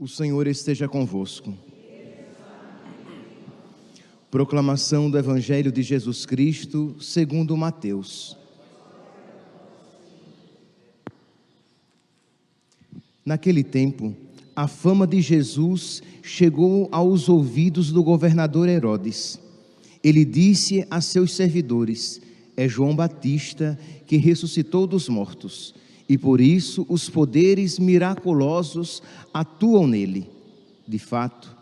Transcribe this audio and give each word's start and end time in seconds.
O 0.00 0.08
Senhor 0.08 0.46
esteja 0.46 0.88
convosco. 0.88 1.52
Proclamação 4.30 5.10
do 5.10 5.18
Evangelho 5.18 5.70
de 5.70 5.82
Jesus 5.82 6.24
Cristo, 6.24 6.96
segundo 6.98 7.54
Mateus. 7.54 8.34
Naquele 13.22 13.62
tempo, 13.62 14.16
a 14.56 14.66
fama 14.66 15.06
de 15.06 15.20
Jesus 15.20 16.02
chegou 16.22 16.88
aos 16.90 17.28
ouvidos 17.28 17.92
do 17.92 18.02
governador 18.02 18.70
Herodes. 18.70 19.38
Ele 20.02 20.24
disse 20.24 20.82
a 20.90 21.02
seus 21.02 21.34
servidores: 21.34 22.22
É 22.56 22.66
João 22.66 22.96
Batista 22.96 23.78
que 24.06 24.16
ressuscitou 24.16 24.86
dos 24.86 25.10
mortos 25.10 25.74
e 26.10 26.18
por 26.18 26.40
isso 26.40 26.84
os 26.88 27.08
poderes 27.08 27.78
miraculosos 27.78 29.00
atuam 29.32 29.86
nele. 29.86 30.28
De 30.84 30.98
fato, 30.98 31.56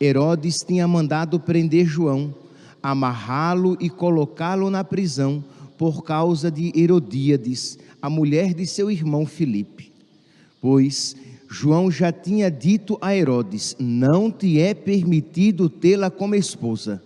Herodes 0.00 0.56
tinha 0.66 0.88
mandado 0.88 1.38
prender 1.38 1.86
João, 1.86 2.34
amarrá-lo 2.82 3.76
e 3.78 3.88
colocá-lo 3.88 4.68
na 4.70 4.82
prisão 4.82 5.44
por 5.78 6.02
causa 6.02 6.50
de 6.50 6.72
Herodíades, 6.74 7.78
a 8.02 8.10
mulher 8.10 8.54
de 8.54 8.66
seu 8.66 8.90
irmão 8.90 9.24
Filipe. 9.24 9.92
Pois 10.60 11.14
João 11.48 11.88
já 11.88 12.10
tinha 12.10 12.50
dito 12.50 12.98
a 13.00 13.14
Herodes: 13.14 13.76
Não 13.78 14.32
te 14.32 14.58
é 14.58 14.74
permitido 14.74 15.68
tê-la 15.68 16.10
como 16.10 16.34
esposa. 16.34 17.00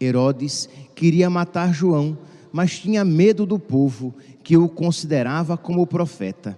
Herodes 0.00 0.68
queria 0.94 1.28
matar 1.28 1.74
João, 1.74 2.16
mas 2.54 2.78
tinha 2.78 3.04
medo 3.04 3.44
do 3.44 3.58
povo 3.58 4.14
que 4.44 4.56
o 4.56 4.68
considerava 4.68 5.56
como 5.56 5.84
profeta. 5.88 6.56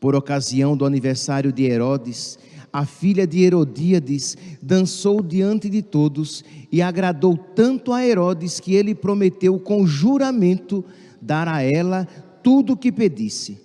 Por 0.00 0.16
ocasião 0.16 0.76
do 0.76 0.84
aniversário 0.84 1.52
de 1.52 1.62
Herodes, 1.62 2.36
a 2.72 2.84
filha 2.84 3.24
de 3.24 3.40
Herodíades 3.40 4.36
dançou 4.60 5.22
diante 5.22 5.70
de 5.70 5.82
todos 5.82 6.44
e 6.70 6.82
agradou 6.82 7.36
tanto 7.36 7.92
a 7.92 8.04
Herodes 8.04 8.58
que 8.58 8.74
ele 8.74 8.92
prometeu 8.92 9.56
com 9.60 9.86
juramento 9.86 10.84
dar 11.22 11.46
a 11.46 11.62
ela 11.62 12.06
tudo 12.42 12.72
o 12.72 12.76
que 12.76 12.90
pedisse. 12.90 13.56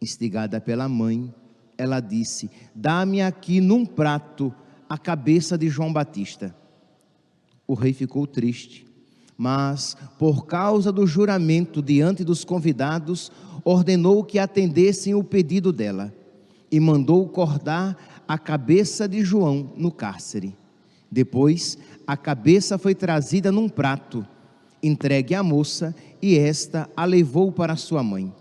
Instigada 0.00 0.58
pela 0.58 0.88
mãe, 0.88 1.34
ela 1.76 2.00
disse: 2.00 2.50
Dá-me 2.74 3.20
aqui 3.20 3.60
num 3.60 3.84
prato 3.84 4.54
a 4.88 4.96
cabeça 4.96 5.58
de 5.58 5.68
João 5.68 5.92
Batista. 5.92 6.56
O 7.66 7.74
rei 7.74 7.92
ficou 7.92 8.26
triste 8.26 8.85
mas, 9.36 9.96
por 10.18 10.46
causa 10.46 10.90
do 10.90 11.06
juramento 11.06 11.82
diante 11.82 12.24
dos 12.24 12.44
convidados, 12.44 13.30
ordenou 13.64 14.24
que 14.24 14.38
atendessem 14.38 15.14
o 15.14 15.22
pedido 15.22 15.72
dela 15.72 16.12
e 16.70 16.80
mandou 16.80 17.28
cortar 17.28 18.22
a 18.26 18.38
cabeça 18.38 19.06
de 19.06 19.22
João 19.22 19.72
no 19.76 19.90
cárcere. 19.90 20.54
Depois, 21.10 21.76
a 22.06 22.16
cabeça 22.16 22.78
foi 22.78 22.94
trazida 22.94 23.52
num 23.52 23.68
prato, 23.68 24.26
entregue 24.82 25.34
à 25.34 25.42
moça, 25.42 25.94
e 26.20 26.36
esta 26.36 26.88
a 26.96 27.04
levou 27.04 27.52
para 27.52 27.76
sua 27.76 28.02
mãe. 28.02 28.32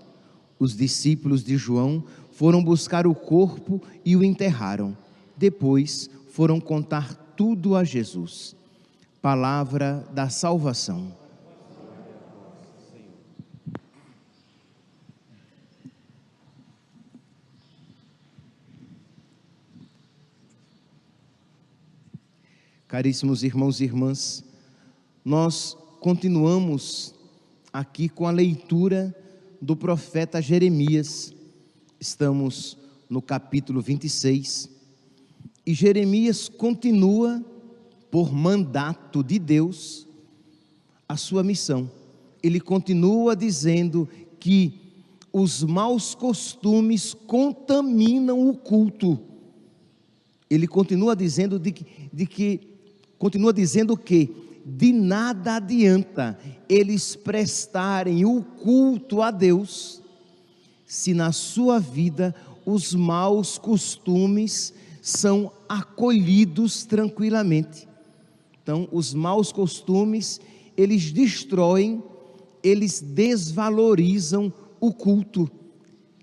Os 0.58 0.76
discípulos 0.76 1.44
de 1.44 1.58
João 1.58 2.04
foram 2.32 2.64
buscar 2.64 3.06
o 3.06 3.14
corpo 3.14 3.82
e 4.04 4.16
o 4.16 4.24
enterraram. 4.24 4.98
Depois, 5.38 6.10
foram 6.30 6.60
contar 6.60 7.14
tudo 7.36 7.76
a 7.76 7.84
Jesus 7.84 8.56
palavra 9.26 10.08
da 10.14 10.30
salvação. 10.30 11.12
Caríssimos 22.88 23.42
irmãos 23.42 23.82
e 23.82 23.86
irmãs, 23.86 24.44
nós 25.26 25.76
continuamos 26.00 27.16
aqui 27.74 28.08
com 28.08 28.28
a 28.28 28.32
leitura 28.32 29.12
do 29.60 29.76
profeta 29.76 30.40
Jeremias. 30.40 31.34
Estamos 32.00 32.78
no 33.10 33.24
capítulo 33.24 33.82
26 33.82 34.70
e 35.66 35.74
Jeremias 35.74 36.48
continua 36.48 37.44
por 38.12 38.34
mandato 38.34 39.24
de 39.24 39.40
Deus, 39.40 40.08
a 41.08 41.18
sua 41.18 41.44
missão. 41.44 41.90
Ele 42.42 42.60
continua 42.60 43.36
dizendo 43.36 44.08
que 44.40 44.74
os 45.32 45.64
maus 45.64 46.16
costumes 46.16 47.14
contaminam 47.14 48.48
o 48.48 48.56
culto. 48.56 49.20
Ele 50.50 50.68
continua 50.68 51.16
dizendo 51.16 51.60
de, 51.60 51.76
de 52.14 52.26
que 52.26 52.62
continua 53.18 53.52
dizendo 53.52 53.98
que 53.98 54.34
de 54.66 54.92
nada 54.92 55.58
adianta 55.58 56.40
eles 56.68 57.16
prestarem 57.16 58.26
o 58.26 58.42
culto 58.42 59.22
a 59.22 59.30
Deus 59.30 60.02
se 60.86 61.14
na 61.14 61.32
sua 61.32 61.80
vida 61.80 62.34
os 62.66 62.94
maus 62.94 63.58
costumes 63.58 64.74
são 65.02 65.52
acolhidos 65.68 66.86
tranquilamente. 66.86 67.88
Então, 68.66 68.90
os 68.92 69.14
maus 69.14 69.52
costumes, 69.52 70.42
eles 70.76 71.12
destroem, 71.12 72.04
eles 72.64 73.00
desvalorizam 73.00 74.52
o 74.80 74.92
culto, 74.92 75.48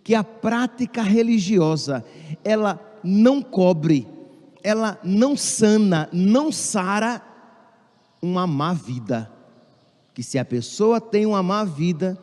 que 0.03 0.13
a 0.13 0.25
prática 0.25 1.03
religiosa, 1.03 2.05
ela 2.43 2.99
não 3.05 3.41
cobre, 3.41 4.09
ela 4.61 4.99
não 5.05 5.37
sana, 5.37 6.09
não 6.13 6.51
sara 6.51 7.23
uma 8.21 8.45
má 8.45 8.73
vida. 8.73 9.31
Que 10.13 10.25
se 10.25 10.37
a 10.37 10.45
pessoa 10.45 11.01
tem 11.01 11.25
uma 11.25 11.45
má 11.45 11.63
vida, 11.63 12.19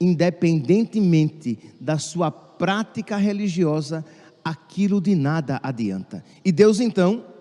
independentemente 0.00 1.58
da 1.78 1.98
sua 1.98 2.30
prática 2.30 3.18
religiosa, 3.18 4.02
aquilo 4.42 4.98
de 4.98 5.14
nada 5.14 5.60
adianta. 5.62 6.24
E 6.42 6.50
Deus 6.50 6.80
então, 6.80 7.31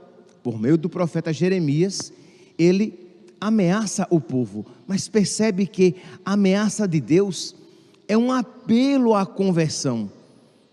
por 0.44 0.60
meio 0.60 0.78
do 0.78 0.90
profeta 0.90 1.32
Jeremias, 1.32 2.12
ele 2.58 3.00
ameaça 3.40 4.08
o 4.10 4.22
povo, 4.22 4.66
mas 4.88 5.08
percebe 5.08 5.66
que 5.66 5.96
a 6.24 6.34
ameaça 6.34 6.88
de 6.88 7.02
Deus 7.02 7.56
é 8.08 8.18
um 8.18 8.32
apelo 8.32 9.16
à 9.16 9.26
conversão. 9.26 10.12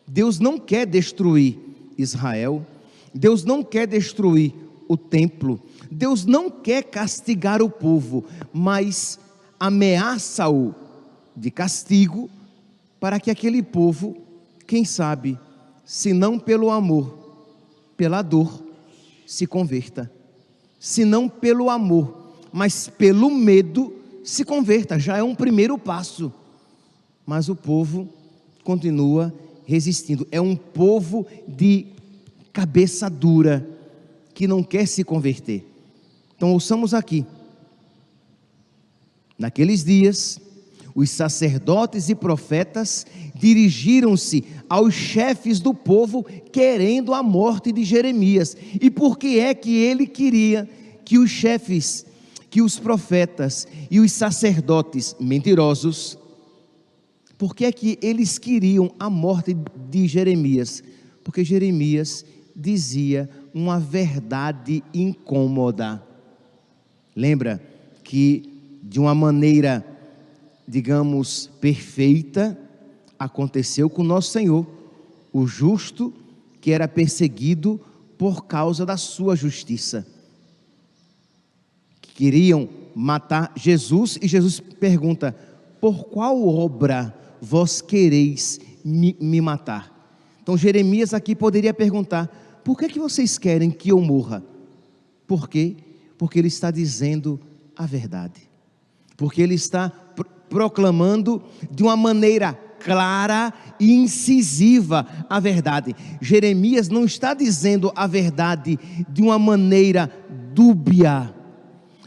Deus 0.07 0.39
não 0.39 0.59
quer 0.59 0.87
destruir 0.87 1.59
Israel, 1.97 2.67
Deus 3.15 3.45
não 3.45 3.63
quer 3.63 3.87
destruir 3.87 4.55
o 4.87 4.97
templo, 4.97 5.61
Deus 5.91 6.25
não 6.25 6.51
quer 6.51 6.83
castigar 6.85 7.63
o 7.63 7.71
povo, 7.71 8.25
mas 8.53 9.19
ameaça-o 9.59 10.75
de 11.37 11.51
castigo 11.51 12.29
para 13.01 13.21
que 13.21 13.31
aquele 13.31 13.63
povo, 13.63 14.17
quem 14.67 14.85
sabe, 14.85 15.39
se 15.85 16.13
não 16.13 16.39
pelo 16.39 16.71
amor, 16.71 17.17
pela 17.97 18.21
dor, 18.21 18.63
se 19.29 19.47
converta. 19.47 20.11
Se 20.81 21.05
não 21.05 21.29
pelo 21.29 21.69
amor, 21.69 22.39
mas 22.51 22.89
pelo 22.89 23.31
medo, 23.31 23.95
se 24.25 24.43
converta. 24.43 24.99
Já 24.99 25.19
é 25.19 25.23
um 25.23 25.35
primeiro 25.35 25.77
passo. 25.77 26.33
Mas 27.27 27.51
o 27.51 27.55
povo 27.55 28.09
continua 28.65 29.35
resistindo. 29.67 30.27
É 30.33 30.41
um 30.41 30.57
povo 30.57 31.27
de 31.47 31.89
cabeça 32.55 33.11
dura, 33.11 33.69
que 34.33 34.47
não 34.47 34.63
quer 34.63 34.87
se 34.87 35.05
converter. 35.05 35.63
Então, 36.35 36.55
ouçamos 36.55 36.95
aqui. 36.95 37.27
Naqueles 39.39 39.85
dias, 39.85 40.41
os 40.99 41.11
sacerdotes 41.11 42.09
e 42.09 42.15
profetas 42.17 43.07
dirigiram-se 43.33 44.45
aos 44.69 44.93
chefes 44.95 45.61
do 45.61 45.73
povo 45.73 46.25
querendo 46.51 47.15
a 47.15 47.23
morte 47.23 47.71
de 47.71 47.85
Jeremias. 47.85 48.57
E 48.81 48.91
por 48.91 49.17
que 49.17 49.39
é 49.39 49.55
que 49.55 49.77
ele 49.77 50.09
queria 50.09 50.69
que 51.05 51.17
os 51.17 51.31
chefes, 51.31 52.05
que 52.51 52.61
os 52.61 52.81
profetas 52.81 53.65
e 53.89 54.01
os 54.01 54.11
sacerdotes 54.11 55.15
mentirosos, 55.21 56.19
por 57.39 57.55
que 57.55 57.67
é 57.67 57.71
que 57.71 57.97
eles 58.03 58.37
queriam 58.37 58.93
a 58.99 59.09
morte 59.09 59.57
de 59.89 60.09
Jeremias? 60.09 60.83
Porque 61.23 61.45
Jeremias 61.45 62.25
dizia 62.57 63.31
uma 63.55 63.79
verdade 63.79 64.83
incômoda. 64.93 66.03
Lembra 67.15 67.63
que 68.03 68.53
de 68.83 68.99
uma 68.99 69.15
maneira 69.15 69.98
digamos, 70.69 71.51
perfeita, 71.61 72.57
aconteceu 73.19 73.89
com 73.89 74.03
nosso 74.03 74.31
Senhor, 74.31 74.67
o 75.33 75.47
justo 75.47 76.13
que 76.61 76.71
era 76.71 76.87
perseguido 76.87 77.81
por 78.19 78.45
causa 78.45 78.85
da 78.85 78.99
sua 78.99 79.35
justiça. 79.35 80.07
Queriam 82.03 82.69
matar 82.95 83.53
Jesus 83.57 84.19
e 84.21 84.29
Jesus 84.29 84.61
pergunta: 84.61 85.35
Por 85.81 86.05
qual 86.05 86.47
obra 86.47 87.15
vós 87.41 87.81
quereis 87.81 88.61
me, 88.85 89.17
me 89.21 89.41
matar? 89.41 89.95
Então 90.43 90.57
Jeremias 90.57 91.15
aqui 91.15 91.35
poderia 91.35 91.73
perguntar: 91.73 92.27
por 92.65 92.77
que, 92.77 92.89
que 92.89 92.99
vocês 92.99 93.39
querem 93.39 93.71
que 93.71 93.91
eu 93.91 94.01
morra? 94.01 94.43
Por 95.27 95.49
quê? 95.49 95.77
Porque 96.19 96.39
ele 96.39 96.49
está 96.49 96.71
dizendo 96.71 97.41
a 97.77 97.87
verdade. 97.87 98.49
Porque 99.17 99.41
ele 99.41 99.55
está 99.55 99.93
proclamando 100.49 101.43
de 101.71 101.83
uma 101.83 101.97
maneira 101.97 102.59
clara 102.79 103.53
e 103.79 103.93
incisiva 103.93 105.07
a 105.29 105.41
verdade. 105.41 105.95
Jeremias 106.21 106.89
não 106.89 107.05
está 107.05 107.35
dizendo 107.35 107.93
a 107.95 108.07
verdade 108.07 108.79
de 109.09 109.23
uma 109.23 109.39
maneira 109.39 110.11
dúbia, 110.55 111.35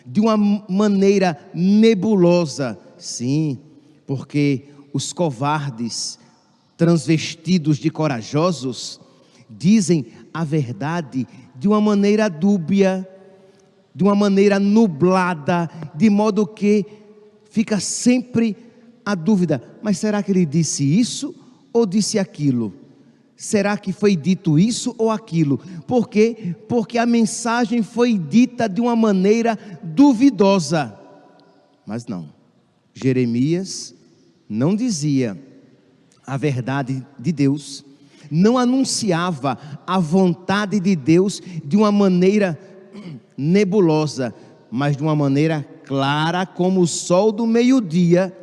de 0.06 0.20
uma 0.20 0.38
maneira 0.38 1.38
nebulosa. 1.54 2.78
Sim, 2.98 3.60
porque 4.06 4.66
os 4.94 5.14
covardes, 5.14 6.20
transvestidos 6.78 7.78
de 7.78 7.90
corajosos, 7.90 9.00
dizem 9.50 10.06
a 10.34 10.44
verdade 10.44 11.28
de 11.56 11.68
uma 11.68 11.82
maneira 11.82 12.30
dúbia, 12.30 13.08
de 13.94 14.04
uma 14.04 14.16
maneira 14.16 14.60
nublada, 14.60 15.70
de 15.94 16.10
modo 16.10 16.48
que 16.48 16.86
fica 17.52 17.80
sempre 17.80 18.58
a 19.06 19.14
dúvida: 19.14 19.62
mas 19.84 20.00
será 20.00 20.24
que 20.24 20.32
ele 20.32 20.46
disse 20.46 20.84
isso 20.84 21.36
ou 21.72 21.86
disse 21.86 22.18
aquilo? 22.18 22.74
Será 23.36 23.78
que 23.78 23.92
foi 23.92 24.16
dito 24.16 24.58
isso 24.58 24.96
ou 24.98 25.10
aquilo? 25.10 25.60
Por 25.88 26.08
quê? 26.08 26.56
Porque 26.68 26.98
a 26.98 27.06
mensagem 27.06 27.82
foi 27.82 28.18
dita 28.18 28.70
de 28.70 28.80
uma 28.80 28.96
maneira 28.96 29.58
duvidosa. 29.84 30.98
Mas 31.86 32.06
não. 32.06 32.30
Jeremias 32.94 33.96
não 34.48 34.76
dizia 34.76 35.42
a 36.26 36.38
verdade 36.38 37.06
de 37.18 37.32
Deus, 37.32 37.84
não 38.30 38.58
anunciava 38.58 39.58
a 39.88 39.98
vontade 39.98 40.80
de 40.80 40.96
Deus 40.96 41.42
de 41.66 41.76
uma 41.76 41.92
maneira 41.92 42.60
nebulosa, 43.36 44.36
mas 44.70 44.96
de 44.96 45.02
uma 45.02 45.16
maneira 45.16 45.68
clara 45.92 46.46
como 46.46 46.80
o 46.80 46.88
sol 46.88 47.34
do 47.34 47.46
meio-dia, 47.46 48.34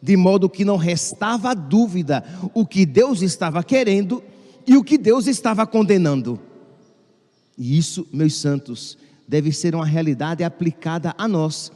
de 0.00 0.16
modo 0.16 0.48
que 0.48 0.64
não 0.64 0.78
restava 0.78 1.54
dúvida 1.54 2.24
o 2.54 2.64
que 2.64 2.86
Deus 2.86 3.20
estava 3.20 3.62
querendo 3.62 4.24
e 4.66 4.78
o 4.78 4.82
que 4.82 4.96
Deus 4.96 5.26
estava 5.26 5.66
condenando. 5.66 6.40
E 7.58 7.76
isso, 7.76 8.08
meus 8.10 8.34
santos, 8.34 8.96
deve 9.28 9.52
ser 9.52 9.74
uma 9.74 9.84
realidade 9.84 10.42
aplicada 10.42 11.14
a 11.18 11.28
nós, 11.28 11.70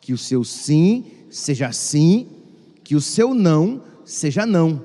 que 0.00 0.14
o 0.14 0.16
seu 0.16 0.42
sim 0.42 1.04
seja 1.28 1.70
sim, 1.70 2.26
que 2.82 2.96
o 2.96 3.00
seu 3.02 3.34
não 3.34 3.82
seja 4.06 4.46
não. 4.46 4.82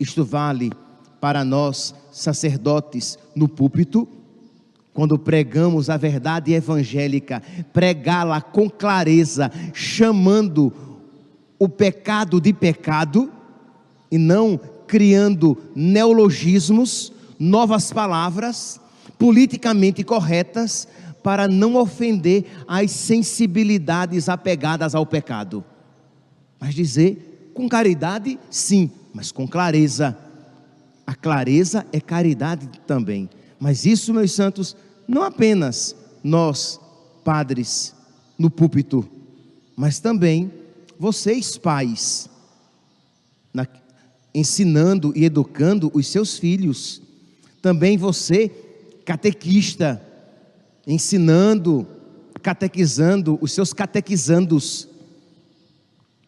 Isto 0.00 0.24
vale 0.24 0.72
para 1.20 1.44
nós, 1.44 1.94
sacerdotes, 2.10 3.18
no 3.36 3.46
púlpito, 3.46 4.08
quando 4.92 5.18
pregamos 5.18 5.88
a 5.88 5.96
verdade 5.96 6.52
evangélica, 6.52 7.42
pregá-la 7.72 8.40
com 8.40 8.68
clareza, 8.68 9.50
chamando 9.72 10.72
o 11.58 11.68
pecado 11.68 12.40
de 12.40 12.52
pecado 12.52 13.30
e 14.10 14.18
não 14.18 14.58
criando 14.86 15.56
neologismos, 15.74 17.12
novas 17.38 17.92
palavras 17.92 18.80
politicamente 19.18 20.02
corretas 20.02 20.88
para 21.22 21.46
não 21.46 21.76
ofender 21.76 22.46
as 22.66 22.90
sensibilidades 22.90 24.28
apegadas 24.28 24.94
ao 24.94 25.04
pecado. 25.04 25.62
Mas 26.58 26.74
dizer 26.74 27.52
com 27.54 27.68
caridade, 27.68 28.38
sim, 28.50 28.90
mas 29.12 29.30
com 29.30 29.46
clareza. 29.46 30.16
A 31.06 31.14
clareza 31.14 31.84
é 31.92 32.00
caridade 32.00 32.68
também. 32.86 33.28
Mas 33.60 33.84
isso, 33.84 34.14
meus 34.14 34.32
santos, 34.32 34.74
não 35.06 35.22
apenas 35.22 35.94
nós, 36.24 36.80
padres, 37.22 37.94
no 38.38 38.50
púlpito, 38.50 39.06
mas 39.76 40.00
também 40.00 40.50
vocês, 40.98 41.58
pais, 41.58 42.28
na, 43.52 43.66
ensinando 44.34 45.12
e 45.14 45.26
educando 45.26 45.90
os 45.92 46.06
seus 46.06 46.38
filhos. 46.38 47.02
Também 47.60 47.98
você, 47.98 48.48
catequista, 49.04 50.02
ensinando, 50.86 51.86
catequizando 52.42 53.38
os 53.42 53.52
seus 53.52 53.74
catequizandos. 53.74 54.88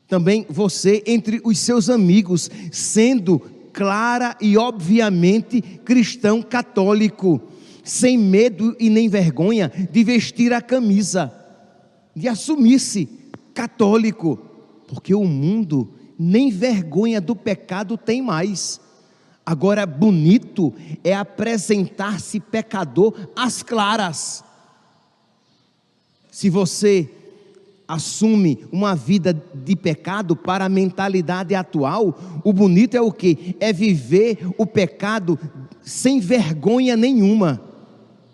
Também 0.06 0.44
você, 0.50 1.02
entre 1.06 1.40
os 1.44 1.58
seus 1.58 1.88
amigos, 1.88 2.50
sendo 2.70 3.42
clara 3.72 4.36
e 4.40 4.56
obviamente 4.56 5.60
cristão 5.84 6.42
católico, 6.42 7.40
sem 7.82 8.18
medo 8.18 8.76
e 8.78 8.90
nem 8.90 9.08
vergonha 9.08 9.70
de 9.90 10.04
vestir 10.04 10.52
a 10.52 10.60
camisa, 10.60 11.32
de 12.14 12.28
assumir-se 12.28 13.08
católico 13.54 14.38
porque 14.92 15.14
o 15.14 15.24
mundo 15.24 15.90
nem 16.18 16.50
vergonha 16.50 17.18
do 17.18 17.34
pecado 17.34 17.96
tem 17.96 18.20
mais. 18.20 18.78
Agora, 19.44 19.86
bonito 19.86 20.72
é 21.02 21.14
apresentar-se 21.14 22.38
pecador 22.38 23.14
às 23.34 23.62
claras. 23.62 24.44
Se 26.30 26.50
você 26.50 27.10
assume 27.86 28.64
uma 28.70 28.94
vida 28.94 29.32
de 29.54 29.76
pecado 29.76 30.34
para 30.34 30.64
a 30.64 30.68
mentalidade 30.68 31.54
atual, 31.54 32.18
o 32.44 32.52
bonito 32.52 32.96
é 32.96 33.00
o 33.00 33.12
que? 33.12 33.56
É 33.60 33.72
viver 33.72 34.38
o 34.56 34.66
pecado 34.66 35.38
sem 35.82 36.20
vergonha 36.20 36.96
nenhuma, 36.96 37.60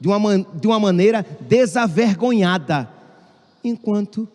de 0.01 0.09
uma, 0.09 0.39
de 0.39 0.67
uma 0.67 0.79
maneira 0.79 1.27
desavergonhada. 1.49 2.89
Enquanto 3.65 4.29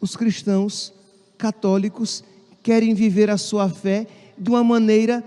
os 0.00 0.16
cristãos 0.16 0.92
católicos 1.36 2.24
querem 2.62 2.94
viver 2.94 3.30
a 3.30 3.36
sua 3.36 3.68
fé 3.68 4.06
de 4.38 4.48
uma 4.50 4.64
maneira 4.64 5.22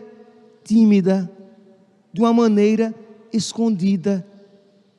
tímida, 0.64 1.30
de 2.12 2.22
uma 2.22 2.34
maneira 2.34 2.94
escondida, 3.32 4.26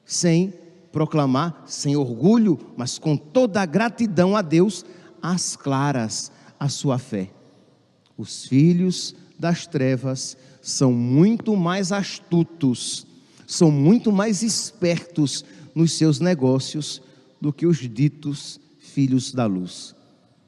sem 0.05 0.53
proclamar, 0.95 1.65
sem 1.67 1.97
orgulho, 1.97 2.57
mas 2.77 3.01
com 3.01 3.17
toda 3.17 3.61
a 3.61 3.67
gratidão 3.67 4.37
a 4.37 4.43
Deus, 4.43 4.85
às 5.21 5.57
claras, 5.57 6.31
a 6.59 6.69
sua 6.69 6.99
fé. 6.99 7.31
Os 8.17 8.45
filhos 8.47 9.13
das 9.37 9.67
trevas 9.67 10.37
são 10.63 10.93
muito 10.93 11.57
mais 11.57 11.91
astutos, 11.91 13.09
são 13.45 13.73
muito 13.73 14.13
mais 14.13 14.41
espertos 14.45 15.45
nos 15.75 15.95
seus 15.95 16.21
negócios 16.21 17.03
do 17.41 17.53
que 17.53 17.67
os 17.67 17.79
ditos 17.79 18.61
filhos 18.79 19.33
da 19.33 19.47
luz. 19.47 19.97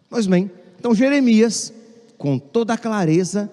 Pois 0.08 0.28
bem, 0.28 0.48
então 0.78 0.94
Jeremias, 0.94 1.72
com 2.16 2.38
toda 2.38 2.74
a 2.74 2.78
clareza, 2.78 3.52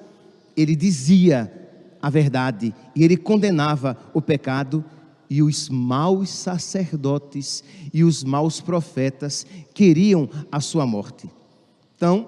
ele 0.55 0.75
dizia 0.75 1.51
a 1.99 2.09
verdade 2.11 2.71
e 2.95 3.03
ele 3.03 3.17
condenava 3.17 3.97
o 4.13 4.21
pecado 4.21 4.85
e 5.33 5.41
os 5.41 5.67
maus 5.67 6.29
sacerdotes 6.29 7.63
e 7.91 8.03
os 8.03 8.23
maus 8.23 8.61
profetas 8.61 9.47
queriam 9.73 10.29
a 10.51 10.59
sua 10.59 10.85
morte. 10.85 11.27
Então, 11.95 12.27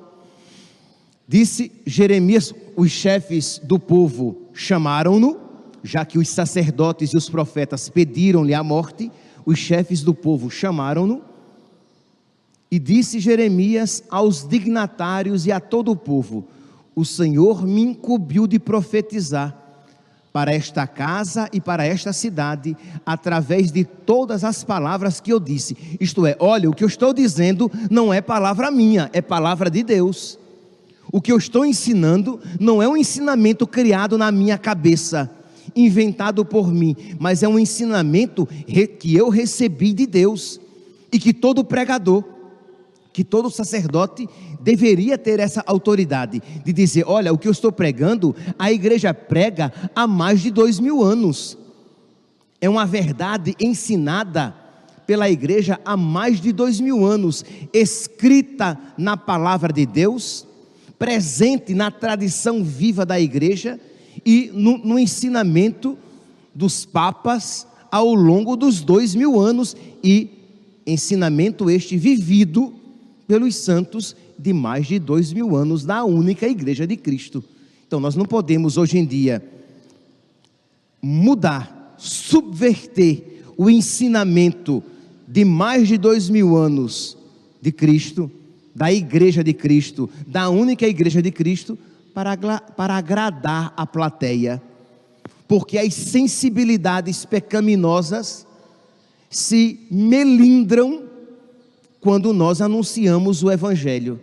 disse 1.28 1.72
Jeremias, 1.86 2.52
os 2.76 2.90
chefes 2.90 3.62
do 3.64 3.78
povo 3.78 4.36
chamaram-no, 4.56 5.38
já 5.84 6.04
que 6.04 6.18
os 6.18 6.28
sacerdotes 6.30 7.12
e 7.12 7.18
os 7.18 7.30
profetas 7.30 7.90
pediram-lhe 7.90 8.56
a 8.56 8.64
morte, 8.64 9.12
os 9.46 9.60
chefes 9.60 10.02
do 10.02 10.16
povo 10.16 10.50
chamaram-no 10.50 11.22
e 12.72 12.80
disse 12.80 13.20
Jeremias 13.20 14.04
aos 14.10 14.48
dignatários 14.48 15.46
e 15.46 15.52
a 15.52 15.60
todo 15.60 15.92
o 15.92 15.96
povo: 15.96 16.44
O 16.96 17.06
Senhor 17.06 17.68
me 17.68 17.84
incumbiu 17.84 18.48
de 18.48 18.58
profetizar 18.58 19.65
para 20.36 20.54
esta 20.54 20.86
casa 20.86 21.48
e 21.54 21.62
para 21.62 21.86
esta 21.86 22.12
cidade, 22.12 22.76
através 23.06 23.72
de 23.72 23.86
todas 23.86 24.44
as 24.44 24.66
palavras 24.66 25.22
que 25.22 25.32
eu 25.32 25.40
disse. 25.40 25.78
Isto 25.98 26.26
é, 26.26 26.36
olha, 26.42 26.70
o 26.70 26.74
que 26.74 26.84
eu 26.84 26.90
estou 26.90 27.14
dizendo 27.14 27.72
não 27.90 28.14
é 28.14 28.20
palavra 28.20 28.70
minha, 28.70 29.10
é 29.14 29.22
palavra 29.22 29.70
de 29.70 29.82
Deus. 29.82 30.38
O 31.10 31.22
que 31.22 31.32
eu 31.32 31.38
estou 31.38 31.66
ensinando 31.66 32.38
não 32.60 32.84
é 32.84 32.88
um 32.90 32.98
ensinamento 32.98 33.66
criado 33.66 34.18
na 34.18 34.30
minha 34.30 34.58
cabeça, 34.58 35.32
inventado 35.74 36.44
por 36.44 36.70
mim, 36.70 36.98
mas 37.18 37.42
é 37.42 37.48
um 37.48 37.58
ensinamento 37.58 38.46
que 39.00 39.16
eu 39.16 39.30
recebi 39.30 39.94
de 39.94 40.06
Deus 40.06 40.60
e 41.14 41.18
que 41.18 41.34
todo 41.34 41.64
pregador 41.64 42.26
que 43.16 43.24
todo 43.24 43.50
sacerdote 43.50 44.28
deveria 44.60 45.18
ter 45.18 45.40
essa 45.40 45.64
autoridade 45.66 46.42
de 46.66 46.74
dizer: 46.74 47.06
olha, 47.08 47.32
o 47.32 47.38
que 47.38 47.48
eu 47.48 47.52
estou 47.54 47.72
pregando, 47.72 48.36
a 48.60 48.74
igreja 48.74 49.14
prega 49.14 49.72
há 49.96 50.06
mais 50.06 50.42
de 50.42 50.52
dois 50.52 50.82
mil 50.82 51.02
anos. 51.02 51.58
É 52.60 52.70
uma 52.70 52.86
verdade 52.86 53.56
ensinada 53.58 54.54
pela 55.08 55.30
igreja 55.30 55.80
há 55.86 55.96
mais 55.96 56.42
de 56.42 56.52
dois 56.52 56.82
mil 56.82 57.06
anos, 57.06 57.46
escrita 57.72 58.78
na 58.98 59.16
palavra 59.16 59.72
de 59.72 59.86
Deus, 59.86 60.46
presente 61.00 61.74
na 61.74 61.90
tradição 61.90 62.66
viva 62.66 63.06
da 63.06 63.18
igreja 63.18 63.80
e 64.26 64.52
no, 64.54 64.78
no 64.78 65.00
ensinamento 65.00 65.98
dos 66.54 66.84
papas 66.84 67.66
ao 67.90 68.14
longo 68.14 68.58
dos 68.58 68.82
dois 68.82 69.16
mil 69.16 69.40
anos 69.40 69.74
e 70.04 70.32
ensinamento 70.86 71.70
este 71.70 71.96
vivido 71.96 72.84
pelos 73.28 73.56
santos 73.56 74.16
de 74.38 74.54
mais 74.54 74.88
de 74.88 75.00
dois 75.00 75.32
mil 75.34 75.56
anos 75.56 75.86
da 75.86 76.04
única 76.04 76.48
Igreja 76.48 76.86
de 76.86 76.96
Cristo. 76.98 77.44
Então 77.88 78.00
nós 78.00 78.16
não 78.16 78.26
podemos 78.26 78.78
hoje 78.78 78.98
em 78.98 79.06
dia 79.06 79.44
mudar, 81.02 81.96
subverter 81.98 83.44
o 83.58 83.70
ensinamento 83.70 84.84
de 85.28 85.46
mais 85.46 85.88
de 85.88 85.98
dois 85.98 86.30
mil 86.30 86.56
anos 86.56 87.18
de 87.62 87.72
Cristo, 87.72 88.30
da 88.76 88.92
Igreja 88.92 89.44
de 89.44 89.54
Cristo, 89.54 90.10
da 90.28 90.50
única 90.50 90.88
Igreja 90.88 91.22
de 91.22 91.32
Cristo, 91.32 91.78
para, 92.14 92.36
para 92.36 92.96
agradar 92.96 93.74
a 93.76 93.86
plateia, 93.86 94.62
porque 95.48 95.78
as 95.78 95.94
sensibilidades 95.94 97.26
pecaminosas 97.26 98.46
se 99.30 99.80
melindram 99.92 101.04
quando 102.06 102.32
nós 102.32 102.62
anunciamos 102.62 103.42
o 103.42 103.52
Evangelho. 103.52 104.20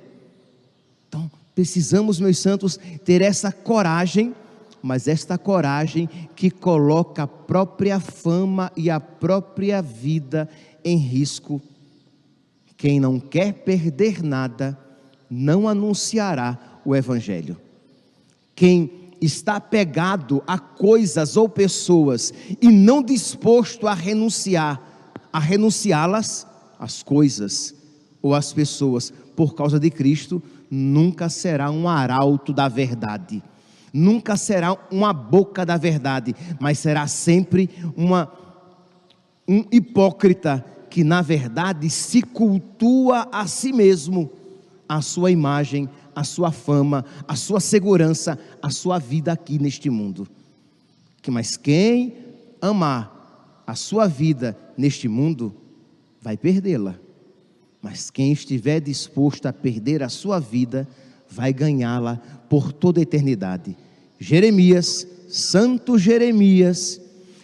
Então, 1.09 1.29
precisamos, 1.53 2.21
meus 2.21 2.39
santos, 2.39 2.79
ter 3.05 3.21
essa 3.21 3.51
coragem, 3.51 4.37
mas 4.81 5.09
esta 5.09 5.37
coragem 5.37 6.09
que 6.37 6.49
coloca 6.49 7.25
a 7.25 7.27
própria 7.27 7.99
fama 7.99 8.71
e 8.77 8.89
a 8.89 9.01
própria 9.01 9.83
vida 9.83 10.49
em 10.85 10.97
risco. 10.97 11.61
Quem 12.77 13.01
não 13.01 13.19
quer 13.19 13.53
perder 13.53 14.23
nada, 14.23 14.79
não 15.29 15.67
anunciará 15.67 16.81
o 16.85 16.95
Evangelho. 16.95 17.57
Quem 18.55 19.11
está 19.21 19.57
apegado 19.57 20.41
a 20.47 20.57
coisas 20.57 21.37
ou 21.37 21.49
pessoas 21.49 22.33
e 22.61 22.69
não 22.69 23.03
disposto 23.03 23.89
a 23.89 23.93
renunciar, 23.93 24.81
a 25.33 25.41
renunciá-las, 25.41 26.47
as 26.83 27.01
coisas 27.01 27.73
ou 28.21 28.35
as 28.35 28.53
pessoas, 28.53 29.13
por 29.37 29.55
causa 29.55 29.79
de 29.79 29.89
Cristo, 29.89 30.43
nunca 30.69 31.29
será 31.29 31.71
um 31.71 31.89
arauto 31.89 32.53
da 32.53 32.67
verdade, 32.67 33.41
nunca 33.93 34.37
será 34.37 34.77
uma 34.91 35.13
boca 35.13 35.65
da 35.65 35.77
verdade, 35.77 36.35
mas 36.61 36.81
será 36.81 37.07
sempre 37.07 37.71
uma, 37.97 38.33
um 39.47 39.65
hipócrita 39.71 40.65
que, 40.91 41.05
na 41.05 41.23
verdade, 41.23 41.89
se 41.89 42.21
cultua 42.21 43.29
a 43.31 43.47
si 43.47 43.73
mesmo, 43.73 44.29
a 44.89 45.01
sua 45.01 45.31
imagem, 45.31 45.89
a 46.17 46.25
sua 46.25 46.51
fama, 46.51 47.05
a 47.29 47.37
sua 47.37 47.61
segurança, 47.61 48.37
a 48.61 48.71
sua 48.71 48.99
vida 48.99 49.31
aqui 49.33 49.57
neste 49.57 49.89
mundo. 49.89 50.27
Que 51.23 51.31
mas 51.31 51.57
quem 51.57 52.17
amar 52.61 53.63
a 53.65 53.77
sua 53.77 54.09
vida 54.09 54.59
neste 54.77 55.07
mundo 55.07 55.62
vai 56.23 56.37
perdê-la. 56.37 56.99
Mas 57.83 58.11
quem 58.11 58.33
estiver 58.33 58.81
disposto 58.81 59.47
a 59.47 59.53
perder 59.53 60.03
a 60.03 60.09
sua 60.09 60.39
vida 60.39 60.89
vai 61.29 61.53
ganhá-la 61.53 62.17
por 62.49 62.73
toda 62.73 63.01
a 63.01 63.03
eternidade. 63.03 63.77
Jeremias, 64.19 65.07
Santo 65.29 65.99
Jeremias, 65.99 67.01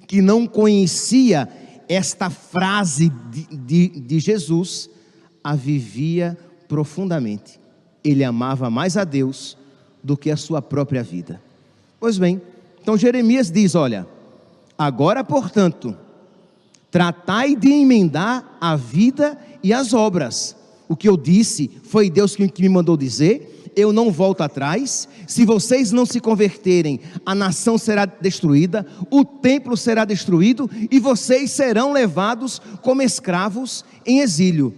que 0.06 0.22
não 0.22 0.46
conhecia 0.46 1.48
esta 1.88 2.30
frase 2.30 3.10
de, 3.30 3.44
de, 3.56 3.88
de 4.00 4.20
Jesus, 4.20 4.88
a 5.42 5.56
vivia 5.56 6.38
profundamente 6.68 7.58
ele 8.10 8.24
amava 8.24 8.70
mais 8.70 8.96
a 8.96 9.04
Deus 9.04 9.56
do 10.02 10.16
que 10.16 10.30
a 10.30 10.36
sua 10.36 10.62
própria 10.62 11.02
vida. 11.02 11.40
Pois 12.00 12.18
bem, 12.18 12.40
então 12.80 12.96
Jeremias 12.96 13.50
diz: 13.50 13.74
Olha, 13.74 14.06
agora, 14.76 15.22
portanto, 15.24 15.96
tratai 16.90 17.54
de 17.54 17.68
emendar 17.68 18.56
a 18.60 18.76
vida 18.76 19.38
e 19.62 19.72
as 19.72 19.92
obras. 19.92 20.56
O 20.88 20.96
que 20.96 21.08
eu 21.08 21.16
disse 21.16 21.70
foi 21.82 22.08
Deus 22.08 22.34
que 22.34 22.62
me 22.62 22.68
mandou 22.68 22.96
dizer, 22.96 23.70
eu 23.76 23.92
não 23.92 24.10
volto 24.10 24.40
atrás. 24.40 25.08
Se 25.26 25.44
vocês 25.44 25.92
não 25.92 26.04
se 26.04 26.20
converterem, 26.20 27.00
a 27.24 27.34
nação 27.34 27.78
será 27.78 28.06
destruída, 28.06 28.86
o 29.10 29.24
templo 29.24 29.76
será 29.76 30.04
destruído 30.04 30.68
e 30.90 30.98
vocês 30.98 31.50
serão 31.52 31.92
levados 31.92 32.60
como 32.82 33.02
escravos 33.02 33.84
em 34.04 34.20
exílio. 34.20 34.74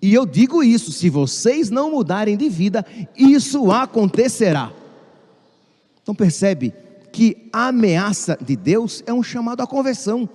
E 0.00 0.14
eu 0.14 0.24
digo 0.24 0.62
isso: 0.62 0.92
se 0.92 1.10
vocês 1.10 1.70
não 1.70 1.90
mudarem 1.90 2.36
de 2.36 2.48
vida, 2.48 2.86
isso 3.16 3.72
acontecerá. 3.72 4.72
Então 6.02 6.14
percebe 6.14 6.72
que 7.10 7.48
a 7.52 7.68
ameaça 7.68 8.38
de 8.40 8.54
Deus 8.54 9.02
é 9.06 9.12
um 9.12 9.22
chamado 9.22 9.62
à 9.62 9.66
conversão. 9.66 10.28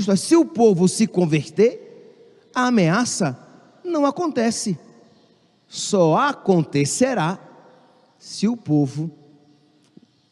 Isto 0.00 0.12
é, 0.12 0.16
se 0.16 0.34
o 0.34 0.46
povo 0.46 0.88
se 0.88 1.06
converter, 1.06 2.48
a 2.54 2.68
ameaça 2.68 3.38
não 3.84 4.06
acontece. 4.06 4.78
Só 5.68 6.16
acontecerá 6.16 7.38
se 8.18 8.48
o 8.48 8.56
povo, 8.56 9.10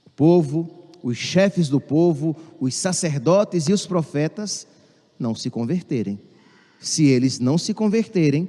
o 0.06 0.10
povo, 0.16 0.90
os 1.02 1.18
chefes 1.18 1.68
do 1.68 1.78
povo, 1.78 2.34
os 2.58 2.74
sacerdotes 2.74 3.68
e 3.68 3.72
os 3.74 3.86
profetas 3.86 4.66
não 5.18 5.34
se 5.34 5.50
converterem. 5.50 6.18
Se 6.80 7.04
eles 7.04 7.38
não 7.38 7.58
se 7.58 7.74
converterem, 7.74 8.48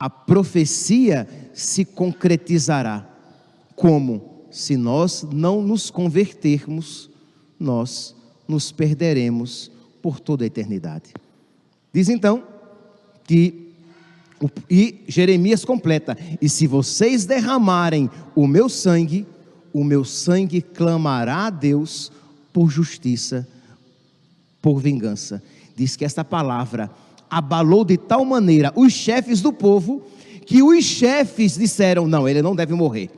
a 0.00 0.10
profecia 0.10 1.28
se 1.54 1.84
concretizará. 1.84 3.08
Como? 3.76 4.46
Se 4.50 4.76
nós 4.76 5.24
não 5.32 5.62
nos 5.62 5.90
convertermos, 5.90 7.08
nós 7.58 8.16
nos 8.48 8.72
perderemos 8.72 9.77
por 10.02 10.20
toda 10.20 10.44
a 10.44 10.46
eternidade. 10.46 11.12
Diz 11.92 12.08
então 12.08 12.42
que, 13.24 13.72
e 14.70 15.04
Jeremias 15.08 15.64
completa: 15.64 16.16
E 16.40 16.48
se 16.48 16.66
vocês 16.66 17.24
derramarem 17.24 18.10
o 18.34 18.46
meu 18.46 18.68
sangue, 18.68 19.26
o 19.72 19.84
meu 19.84 20.04
sangue 20.04 20.60
clamará 20.60 21.46
a 21.46 21.50
Deus 21.50 22.10
por 22.52 22.70
justiça, 22.70 23.46
por 24.60 24.80
vingança. 24.80 25.42
Diz 25.76 25.96
que 25.96 26.04
esta 26.04 26.24
palavra 26.24 26.90
abalou 27.30 27.84
de 27.84 27.96
tal 27.96 28.24
maneira 28.24 28.72
os 28.74 28.92
chefes 28.92 29.40
do 29.40 29.52
povo 29.52 30.02
que 30.48 30.62
os 30.62 30.82
chefes 30.82 31.58
disseram: 31.58 32.08
não, 32.08 32.26
ele 32.26 32.40
não 32.40 32.56
deve 32.56 32.72
morrer. 32.72 33.10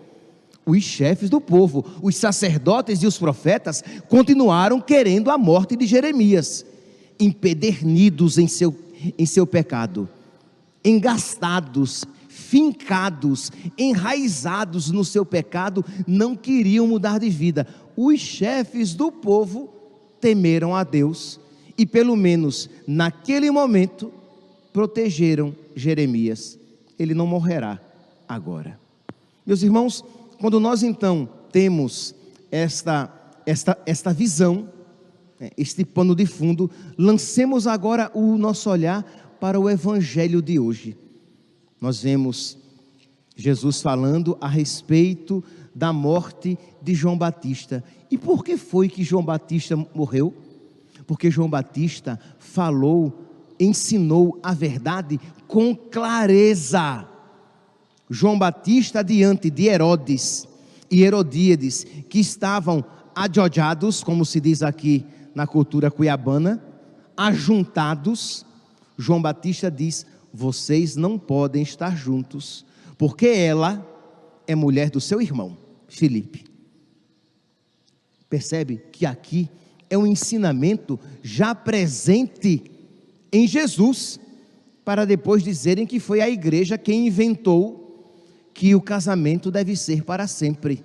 Os 0.66 0.82
chefes 0.82 1.30
do 1.30 1.40
povo, 1.40 1.84
os 2.02 2.16
sacerdotes 2.16 3.02
e 3.02 3.06
os 3.06 3.16
profetas 3.16 3.82
continuaram 4.08 4.80
querendo 4.80 5.30
a 5.30 5.38
morte 5.38 5.76
de 5.76 5.86
Jeremias, 5.86 6.66
empedernidos 7.20 8.38
em 8.38 8.48
seu, 8.48 8.74
em 9.18 9.26
seu 9.26 9.46
pecado, 9.46 10.08
engastados, 10.84 12.04
fincados, 12.28 13.52
enraizados 13.78 14.90
no 14.90 15.04
seu 15.04 15.24
pecado, 15.24 15.84
não 16.06 16.34
queriam 16.34 16.86
mudar 16.86 17.20
de 17.20 17.28
vida. 17.28 17.66
Os 17.96 18.18
chefes 18.18 18.94
do 18.94 19.12
povo 19.12 19.68
temeram 20.20 20.74
a 20.74 20.82
Deus 20.82 21.38
e, 21.76 21.86
pelo 21.86 22.16
menos 22.16 22.68
naquele 22.86 23.50
momento, 23.50 24.12
protegeram 24.72 25.54
Jeremias. 25.76 26.58
Ele 26.98 27.14
não 27.14 27.26
morrerá 27.26 27.80
agora. 28.28 28.78
Meus 29.46 29.62
irmãos, 29.62 30.04
quando 30.38 30.60
nós 30.60 30.82
então 30.82 31.28
temos 31.52 32.14
esta, 32.50 33.12
esta, 33.46 33.78
esta 33.86 34.12
visão, 34.12 34.68
este 35.56 35.84
pano 35.84 36.14
de 36.14 36.26
fundo, 36.26 36.70
lancemos 36.98 37.66
agora 37.66 38.10
o 38.14 38.36
nosso 38.36 38.70
olhar 38.70 39.02
para 39.40 39.58
o 39.58 39.68
evangelho 39.68 40.42
de 40.42 40.58
hoje. 40.58 40.96
Nós 41.80 42.02
vemos 42.02 42.58
Jesus 43.34 43.80
falando 43.80 44.36
a 44.40 44.48
respeito 44.48 45.42
da 45.74 45.92
morte 45.92 46.58
de 46.82 46.94
João 46.94 47.16
Batista. 47.16 47.82
E 48.10 48.18
por 48.18 48.44
que 48.44 48.56
foi 48.56 48.88
que 48.88 49.02
João 49.02 49.24
Batista 49.24 49.76
morreu? 49.94 50.34
porque 51.10 51.28
João 51.28 51.50
Batista 51.50 52.20
falou, 52.38 53.12
ensinou 53.58 54.38
a 54.44 54.54
verdade 54.54 55.18
com 55.48 55.74
clareza. 55.74 57.04
João 58.08 58.38
Batista 58.38 59.02
diante 59.02 59.50
de 59.50 59.66
Herodes 59.66 60.46
e 60.88 61.02
Herodíades, 61.02 61.84
que 62.08 62.20
estavam 62.20 62.84
adjojados, 63.12 64.04
como 64.04 64.24
se 64.24 64.40
diz 64.40 64.62
aqui 64.62 65.04
na 65.34 65.46
cultura 65.46 65.90
cuiabana, 65.90 66.62
ajuntados, 67.16 68.44
João 68.96 69.20
Batista 69.20 69.70
diz: 69.70 70.06
vocês 70.32 70.96
não 70.96 71.18
podem 71.18 71.62
estar 71.62 71.96
juntos, 71.96 72.64
porque 72.96 73.26
ela 73.26 73.86
é 74.46 74.54
mulher 74.54 74.90
do 74.90 75.00
seu 75.00 75.20
irmão, 75.20 75.56
Filipe. 75.88 76.44
Percebe 78.28 78.82
que 78.92 79.04
aqui 79.04 79.50
é 79.88 79.98
um 79.98 80.06
ensinamento 80.06 80.98
já 81.22 81.54
presente 81.54 82.62
em 83.32 83.46
Jesus, 83.46 84.20
para 84.84 85.04
depois 85.04 85.42
dizerem 85.42 85.86
que 85.86 86.00
foi 86.00 86.20
a 86.20 86.30
igreja 86.30 86.78
quem 86.78 87.06
inventou 87.06 87.80
que 88.54 88.74
o 88.74 88.80
casamento 88.80 89.50
deve 89.50 89.76
ser 89.76 90.04
para 90.04 90.26
sempre. 90.26 90.84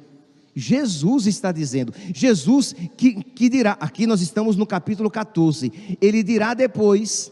Jesus 0.56 1.28
está 1.28 1.52
dizendo. 1.52 1.94
Jesus 2.14 2.74
que, 2.96 3.22
que 3.24 3.50
dirá, 3.50 3.78
aqui 3.80 4.08
nós 4.08 4.22
estamos 4.22 4.56
no 4.56 4.66
capítulo 4.66 5.12
14, 5.12 5.98
ele 6.00 6.24
dirá 6.24 6.54
depois, 6.54 7.32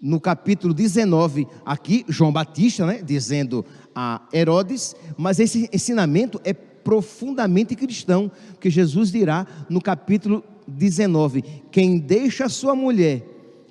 no 0.00 0.20
capítulo 0.20 0.74
19, 0.74 1.48
aqui 1.64 2.04
João 2.06 2.30
Batista, 2.30 2.84
né, 2.84 3.02
dizendo 3.02 3.64
a 3.94 4.20
Herodes, 4.32 4.94
mas 5.16 5.40
esse 5.40 5.68
ensinamento 5.72 6.40
é 6.44 6.52
profundamente 6.52 7.74
cristão, 7.74 8.30
porque 8.50 8.70
Jesus 8.70 9.10
dirá 9.10 9.46
no 9.68 9.80
capítulo 9.80 10.44
19: 10.66 11.42
quem 11.70 11.98
deixa 11.98 12.48
sua 12.48 12.76
mulher 12.76 13.24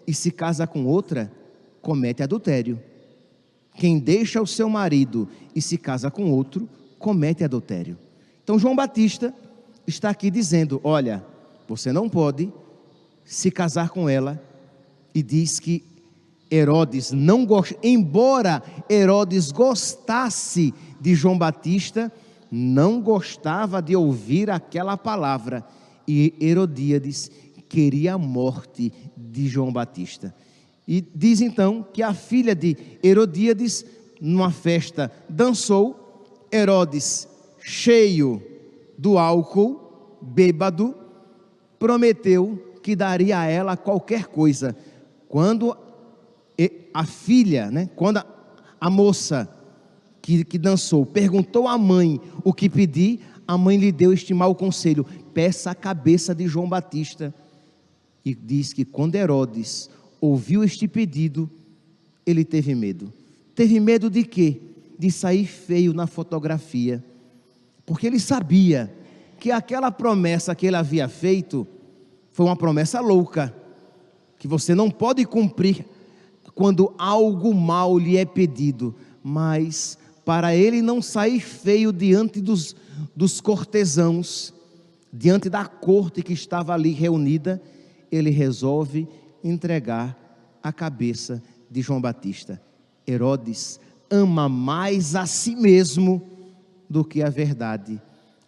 e 0.06 0.14
se 0.14 0.32
casa 0.32 0.66
com 0.66 0.86
outra, 0.86 1.32
comete 1.82 2.24
adultério. 2.24 2.80
Quem 3.76 4.00
deixa 4.00 4.42
o 4.42 4.48
seu 4.48 4.68
marido 4.68 5.30
e 5.56 5.62
se 5.62 5.78
casa 5.78 6.10
com 6.10 6.32
outro, 6.32 6.68
comete 7.00 7.44
adultério. 7.44 7.98
Então 8.44 8.60
João 8.60 8.76
Batista 8.76 9.34
está 9.86 10.10
aqui 10.10 10.30
dizendo: 10.30 10.80
olha, 10.84 11.24
você 11.68 11.92
não 11.92 12.10
pode 12.10 12.52
se 13.26 13.52
casar 13.52 13.90
com 13.90 14.08
ela, 14.08 14.42
e 15.14 15.22
diz 15.22 15.60
que 15.60 15.84
Herodes 16.50 17.12
não 17.12 17.46
gosta, 17.46 17.76
embora 17.84 18.64
Herodes 18.90 19.52
gostasse 19.52 20.74
de 21.00 21.14
João 21.14 21.38
Batista, 21.38 22.12
não 22.50 23.02
gostava 23.02 23.82
de 23.82 23.96
ouvir 23.96 24.50
aquela 24.50 24.96
palavra, 24.96 25.66
e 26.08 26.34
Herodíades 26.40 27.30
queria 27.68 28.14
a 28.14 28.18
morte 28.18 28.94
de 29.16 29.48
João 29.48 29.74
Batista. 29.74 30.34
E 30.88 31.02
diz 31.14 31.42
então 31.42 31.86
que 31.92 32.02
a 32.02 32.14
filha 32.14 32.56
de 32.56 32.78
Herodíades, 33.04 33.86
numa 34.22 34.52
festa, 34.52 35.12
dançou 35.28 36.07
Herodes, 36.52 37.28
cheio 37.60 38.42
do 38.98 39.18
álcool, 39.18 40.18
bêbado, 40.22 40.96
prometeu 41.78 42.80
que 42.82 42.96
daria 42.96 43.40
a 43.40 43.46
ela 43.46 43.78
qualquer 43.78 44.28
coisa. 44.28 44.76
Quando 45.28 45.76
a 46.94 47.06
filha, 47.06 47.70
né, 47.70 47.90
quando 47.96 48.24
a, 48.82 48.90
moça 48.90 49.48
que, 50.22 50.44
que 50.44 50.58
dançou 50.58 51.06
perguntou 51.06 51.68
à 51.68 51.78
mãe 51.78 52.20
o 52.44 52.52
que 52.52 52.68
pedir, 52.68 53.20
a 53.48 53.56
mãe 53.58 53.78
lhe 53.78 53.92
deu 53.92 54.12
este 54.12 54.34
mau 54.34 54.56
conselho: 54.56 55.06
peça 55.34 55.72
a 55.72 55.76
cabeça 55.76 56.34
de 56.34 56.48
João 56.48 56.68
Batista. 56.68 57.34
E 58.26 58.34
diz 58.34 58.74
que 58.74 58.84
quando 58.84 59.16
Herodes 59.16 59.90
ouviu 60.20 60.64
este 60.64 60.88
pedido, 60.88 61.50
ele 62.26 62.44
teve 62.44 62.74
medo. 62.74 63.14
Teve 63.56 63.80
medo 63.80 64.10
de 64.10 64.24
quê? 64.24 64.60
De 64.98 65.12
sair 65.12 65.46
feio 65.46 65.94
na 65.94 66.08
fotografia, 66.08 67.04
porque 67.86 68.08
ele 68.08 68.20
sabia 68.20 68.94
que 69.40 69.52
aquela 69.52 69.92
promessa 69.92 70.56
que 70.56 70.66
ele 70.66 70.76
havia 70.76 71.08
feito 71.08 71.68
foi 72.32 72.46
uma 72.46 72.56
promessa 72.56 73.00
louca, 73.00 73.54
que 74.38 74.48
você 74.48 74.74
não 74.76 74.90
pode 74.90 75.26
cumprir 75.26 75.86
quando 76.54 76.94
algo 76.98 77.54
mal 77.54 77.98
lhe 77.98 78.18
é 78.18 78.26
pedido, 78.26 78.96
mas 79.24 79.98
para 80.26 80.56
ele 80.56 80.82
não 80.82 81.02
sair 81.02 81.40
feio 81.40 81.94
diante 81.94 82.42
dos, 82.42 82.76
dos 83.16 83.40
cortesãos, 83.40 84.54
diante 85.14 85.50
da 85.50 85.66
corte 85.66 86.24
que 86.24 86.34
estava 86.34 86.74
ali 86.74 86.92
reunida, 86.92 87.62
ele 88.12 88.30
resolve 88.30 89.08
entregar 89.44 90.18
a 90.62 90.74
cabeça 90.74 91.42
de 91.70 91.82
João 91.82 92.02
Batista. 92.02 92.62
Herodes 93.08 93.80
ama 94.10 94.48
mais 94.48 95.16
a 95.16 95.26
si 95.26 95.56
mesmo 95.56 96.22
do 96.90 97.04
que 97.04 97.22
a 97.22 97.30
verdade. 97.30 98.02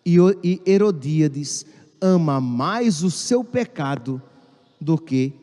E 0.05 0.17
Herodíades 0.65 1.65
ama 2.01 2.39
mais 2.39 3.03
o 3.03 3.11
seu 3.11 3.43
pecado 3.43 4.21
do 4.79 4.97
que 4.97 5.33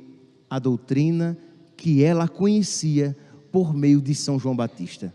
a 0.49 0.59
doutrina 0.59 1.37
que 1.77 2.03
ela 2.03 2.27
conhecia 2.27 3.17
por 3.53 3.75
meio 3.75 4.01
de 4.01 4.15
São 4.15 4.39
João 4.39 4.57
Batista. 4.57 5.13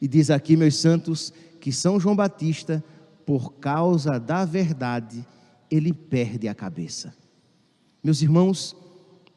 E 0.00 0.08
diz 0.08 0.30
aqui, 0.30 0.56
meus 0.56 0.76
santos, 0.76 1.32
que 1.60 1.72
São 1.72 1.98
João 1.98 2.16
Batista, 2.16 2.82
por 3.24 3.54
causa 3.54 4.18
da 4.18 4.44
verdade, 4.44 5.26
ele 5.70 5.92
perde 5.92 6.48
a 6.48 6.54
cabeça. 6.54 7.14
Meus 8.02 8.22
irmãos, 8.22 8.76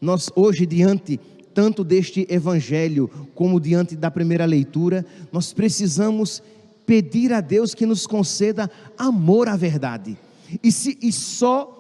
nós 0.01 0.29
hoje, 0.35 0.65
diante 0.65 1.19
tanto 1.53 1.83
deste 1.83 2.25
evangelho 2.29 3.09
como 3.35 3.59
diante 3.59 3.95
da 3.95 4.09
primeira 4.09 4.45
leitura, 4.45 5.05
nós 5.31 5.53
precisamos 5.53 6.41
pedir 6.85 7.33
a 7.33 7.41
Deus 7.41 7.75
que 7.75 7.85
nos 7.85 8.07
conceda 8.07 8.69
amor 8.97 9.47
à 9.47 9.55
verdade. 9.55 10.17
E, 10.63 10.71
se, 10.71 10.97
e 11.01 11.11
só 11.11 11.75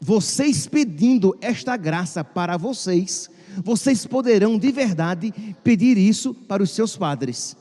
vocês 0.00 0.66
pedindo 0.66 1.36
esta 1.40 1.76
graça 1.76 2.22
para 2.22 2.56
vocês, 2.56 3.30
vocês 3.64 4.06
poderão 4.06 4.58
de 4.58 4.70
verdade 4.70 5.32
pedir 5.64 5.96
isso 5.96 6.34
para 6.34 6.62
os 6.62 6.70
seus 6.70 6.96
padres 6.96 7.56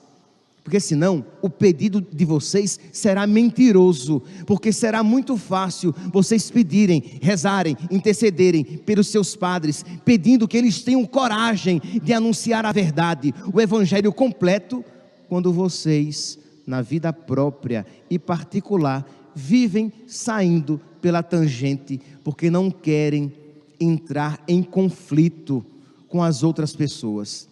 porque 0.68 0.82
senão 0.82 1.26
o 1.42 1.50
pedido 1.50 2.02
de 2.02 2.26
vocês 2.26 2.78
será 2.92 3.26
mentiroso, 3.26 4.22
porque 4.46 4.74
será 4.74 5.02
muito 5.02 5.38
fácil 5.38 5.96
vocês 6.12 6.52
pedirem, 6.52 7.02
rezarem, 7.22 7.78
intercederem 7.90 8.66
pelos 8.66 9.08
seus 9.08 9.34
padres, 9.34 9.86
pedindo 10.04 10.46
que 10.46 10.58
eles 10.58 10.82
tenham 10.82 11.06
coragem 11.06 11.82
de 12.04 12.12
anunciar 12.12 12.66
a 12.66 12.74
verdade, 12.74 13.34
o 13.54 13.62
evangelho 13.62 14.12
completo, 14.12 14.84
quando 15.30 15.54
vocês, 15.54 16.38
na 16.66 16.82
vida 16.82 17.14
própria 17.14 17.86
e 18.10 18.20
particular, 18.20 19.10
vivem 19.34 19.90
saindo 20.06 20.82
pela 21.00 21.24
tangente, 21.24 21.98
porque 22.26 22.50
não 22.50 22.70
querem 22.70 23.32
entrar 23.80 24.44
em 24.46 24.62
conflito 24.62 25.66
com 26.10 26.22
as 26.22 26.44
outras 26.44 26.76
pessoas. 26.76 27.48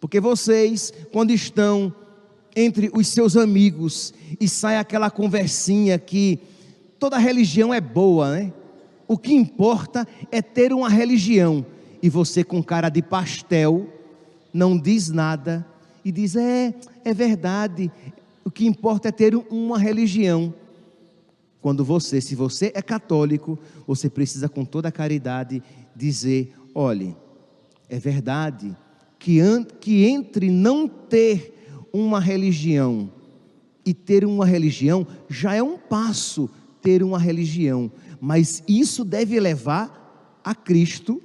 Porque 0.00 0.20
vocês, 0.20 0.92
quando 1.12 1.32
estão 1.32 1.92
entre 2.54 2.90
os 2.94 3.08
seus 3.08 3.36
amigos 3.36 4.12
e 4.40 4.48
sai 4.48 4.76
aquela 4.76 5.10
conversinha 5.10 5.98
que 5.98 6.38
toda 6.98 7.18
religião 7.18 7.72
é 7.72 7.80
boa, 7.80 8.32
né? 8.32 8.52
O 9.06 9.18
que 9.18 9.34
importa 9.34 10.06
é 10.30 10.40
ter 10.40 10.72
uma 10.72 10.88
religião. 10.88 11.64
E 12.02 12.08
você 12.08 12.44
com 12.44 12.62
cara 12.62 12.88
de 12.88 13.02
pastel 13.02 13.88
não 14.52 14.78
diz 14.78 15.08
nada 15.08 15.66
e 16.04 16.12
diz: 16.12 16.36
"É, 16.36 16.74
é 17.04 17.12
verdade. 17.12 17.90
O 18.44 18.50
que 18.50 18.66
importa 18.66 19.08
é 19.08 19.12
ter 19.12 19.34
uma 19.34 19.78
religião." 19.78 20.54
Quando 21.60 21.84
você, 21.84 22.20
se 22.20 22.34
você 22.34 22.72
é 22.74 22.80
católico, 22.80 23.58
você 23.86 24.08
precisa 24.08 24.48
com 24.48 24.64
toda 24.64 24.88
a 24.88 24.92
caridade 24.92 25.62
dizer: 25.94 26.54
"Olhe, 26.74 27.16
é 27.88 27.98
verdade 27.98 28.76
que, 29.18 29.40
que 29.80 30.06
entre 30.06 30.50
não 30.50 30.88
ter 30.88 31.59
uma 31.92 32.20
religião. 32.20 33.10
E 33.84 33.94
ter 33.94 34.24
uma 34.24 34.44
religião 34.44 35.06
já 35.28 35.54
é 35.54 35.62
um 35.62 35.78
passo 35.78 36.50
ter 36.82 37.02
uma 37.02 37.18
religião, 37.18 37.90
mas 38.20 38.62
isso 38.66 39.04
deve 39.04 39.38
levar 39.38 40.40
a 40.42 40.54
Cristo 40.54 41.22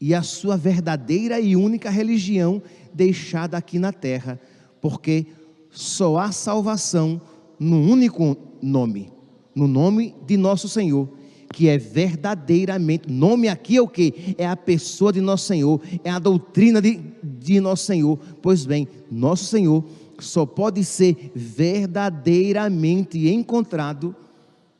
e 0.00 0.14
a 0.14 0.22
sua 0.22 0.56
verdadeira 0.56 1.40
e 1.40 1.56
única 1.56 1.88
religião 1.88 2.62
deixada 2.92 3.56
aqui 3.56 3.78
na 3.78 3.92
terra, 3.92 4.38
porque 4.80 5.26
só 5.70 6.18
há 6.18 6.30
salvação 6.30 7.20
no 7.58 7.80
único 7.80 8.36
nome, 8.60 9.10
no 9.54 9.66
nome 9.66 10.14
de 10.26 10.36
nosso 10.36 10.68
Senhor, 10.68 11.08
que 11.54 11.68
é 11.68 11.78
verdadeiramente, 11.78 13.08
nome 13.08 13.46
aqui 13.46 13.76
é 13.76 13.80
o 13.80 13.86
que? 13.86 14.34
É 14.36 14.44
a 14.44 14.56
pessoa 14.56 15.12
de 15.12 15.20
nosso 15.20 15.46
Senhor, 15.46 15.80
é 16.02 16.10
a 16.10 16.18
doutrina 16.18 16.82
de, 16.82 17.00
de 17.22 17.60
nosso 17.60 17.84
Senhor. 17.84 18.18
Pois 18.42 18.66
bem, 18.66 18.88
nosso 19.08 19.44
Senhor 19.44 19.84
só 20.18 20.44
pode 20.44 20.84
ser 20.84 21.30
verdadeiramente 21.32 23.28
encontrado 23.28 24.16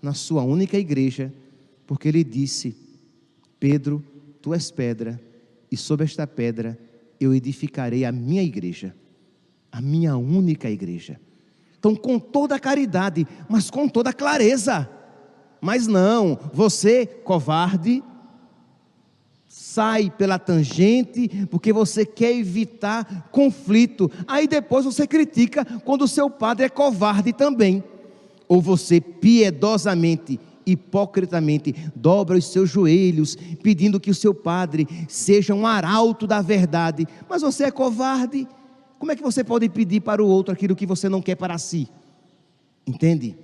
na 0.02 0.14
sua 0.14 0.42
única 0.42 0.76
igreja, 0.76 1.32
porque 1.86 2.08
ele 2.08 2.24
disse: 2.24 2.76
Pedro, 3.60 4.02
tu 4.42 4.52
és 4.52 4.68
pedra, 4.72 5.20
e 5.70 5.76
sobre 5.76 6.04
esta 6.04 6.26
pedra 6.26 6.76
eu 7.20 7.32
edificarei 7.32 8.04
a 8.04 8.10
minha 8.10 8.42
igreja, 8.42 8.92
a 9.70 9.80
minha 9.80 10.16
única 10.16 10.68
igreja. 10.68 11.20
Então, 11.78 11.94
com 11.94 12.18
toda 12.18 12.58
caridade, 12.58 13.24
mas 13.48 13.70
com 13.70 13.88
toda 13.88 14.12
clareza. 14.12 14.90
Mas 15.64 15.86
não, 15.86 16.38
você, 16.52 17.06
covarde, 17.06 18.04
sai 19.48 20.10
pela 20.10 20.38
tangente 20.38 21.46
porque 21.50 21.72
você 21.72 22.04
quer 22.04 22.36
evitar 22.36 23.30
conflito. 23.32 24.10
Aí 24.26 24.46
depois 24.46 24.84
você 24.84 25.06
critica 25.06 25.64
quando 25.82 26.02
o 26.02 26.06
seu 26.08 26.28
padre 26.28 26.66
é 26.66 26.68
covarde 26.68 27.32
também. 27.32 27.82
Ou 28.46 28.60
você 28.60 29.00
piedosamente, 29.00 30.38
hipocritamente, 30.66 31.74
dobra 31.96 32.36
os 32.36 32.44
seus 32.44 32.68
joelhos, 32.68 33.34
pedindo 33.62 33.98
que 33.98 34.10
o 34.10 34.14
seu 34.14 34.34
padre 34.34 34.86
seja 35.08 35.54
um 35.54 35.66
arauto 35.66 36.26
da 36.26 36.42
verdade. 36.42 37.08
Mas 37.26 37.40
você 37.40 37.64
é 37.64 37.70
covarde. 37.70 38.46
Como 38.98 39.12
é 39.12 39.16
que 39.16 39.22
você 39.22 39.42
pode 39.42 39.66
pedir 39.70 40.02
para 40.02 40.22
o 40.22 40.28
outro 40.28 40.52
aquilo 40.52 40.76
que 40.76 40.84
você 40.84 41.08
não 41.08 41.22
quer 41.22 41.36
para 41.36 41.56
si? 41.56 41.88
Entende? 42.86 43.34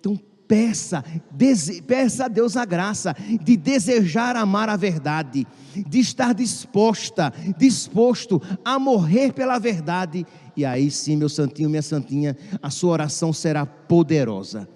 Então 0.00 0.18
peça, 0.50 1.04
dese, 1.30 1.80
peça 1.80 2.24
a 2.24 2.28
Deus 2.28 2.56
a 2.56 2.64
graça 2.64 3.14
de 3.40 3.56
desejar 3.56 4.34
amar 4.34 4.68
a 4.68 4.76
verdade, 4.76 5.46
de 5.86 6.00
estar 6.00 6.34
disposta, 6.34 7.32
disposto 7.56 8.42
a 8.64 8.76
morrer 8.76 9.32
pela 9.32 9.60
verdade. 9.60 10.26
E 10.56 10.64
aí 10.64 10.90
sim, 10.90 11.14
meu 11.14 11.28
santinho, 11.28 11.70
minha 11.70 11.82
santinha, 11.82 12.36
a 12.60 12.68
sua 12.68 12.90
oração 12.90 13.32
será 13.32 13.64
poderosa, 13.64 14.68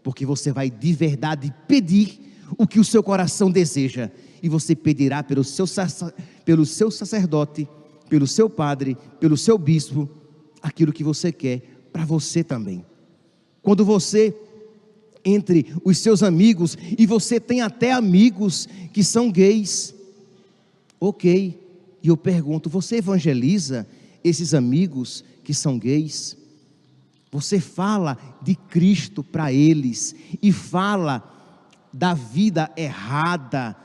porque 0.00 0.24
você 0.24 0.52
vai 0.52 0.70
de 0.70 0.92
verdade 0.92 1.52
pedir 1.66 2.20
o 2.56 2.64
que 2.64 2.78
o 2.78 2.84
seu 2.84 3.02
coração 3.02 3.50
deseja, 3.50 4.12
e 4.40 4.48
você 4.48 4.76
pedirá 4.76 5.24
pelo 5.24 5.42
seu, 5.42 5.66
pelo 6.44 6.64
seu 6.64 6.88
sacerdote, 6.88 7.68
pelo 8.08 8.28
seu 8.28 8.48
padre, 8.48 8.96
pelo 9.18 9.36
seu 9.36 9.58
bispo, 9.58 10.08
aquilo 10.62 10.92
que 10.92 11.02
você 11.02 11.32
quer 11.32 11.62
para 11.92 12.04
você 12.04 12.44
também. 12.44 12.86
Quando 13.60 13.84
você 13.84 14.32
entre 15.26 15.66
os 15.84 15.98
seus 15.98 16.22
amigos 16.22 16.78
e 16.96 17.04
você 17.04 17.40
tem 17.40 17.60
até 17.60 17.92
amigos 17.92 18.68
que 18.92 19.02
são 19.02 19.30
gays. 19.30 19.92
OK. 21.00 21.60
E 22.02 22.08
eu 22.08 22.16
pergunto, 22.16 22.70
você 22.70 22.96
evangeliza 22.96 23.86
esses 24.22 24.54
amigos 24.54 25.24
que 25.42 25.52
são 25.52 25.78
gays? 25.78 26.36
Você 27.32 27.58
fala 27.58 28.16
de 28.40 28.54
Cristo 28.54 29.24
para 29.24 29.52
eles 29.52 30.14
e 30.40 30.52
fala 30.52 31.22
da 31.92 32.14
vida 32.14 32.70
errada, 32.76 33.76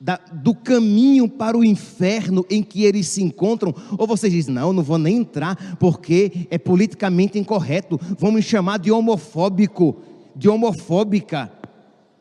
da, 0.00 0.18
do 0.32 0.54
caminho 0.54 1.28
para 1.28 1.56
o 1.56 1.64
inferno 1.64 2.44
em 2.50 2.62
que 2.62 2.84
eles 2.84 3.06
se 3.08 3.22
encontram, 3.22 3.74
ou 3.96 4.06
você 4.06 4.28
diz, 4.28 4.48
não, 4.48 4.72
não 4.72 4.82
vou 4.82 4.98
nem 4.98 5.18
entrar, 5.18 5.76
porque 5.78 6.48
é 6.50 6.58
politicamente 6.58 7.38
incorreto, 7.38 8.00
vão 8.18 8.32
me 8.32 8.42
chamar 8.42 8.78
de 8.78 8.90
homofóbico, 8.90 9.96
de 10.34 10.48
homofóbica. 10.48 11.50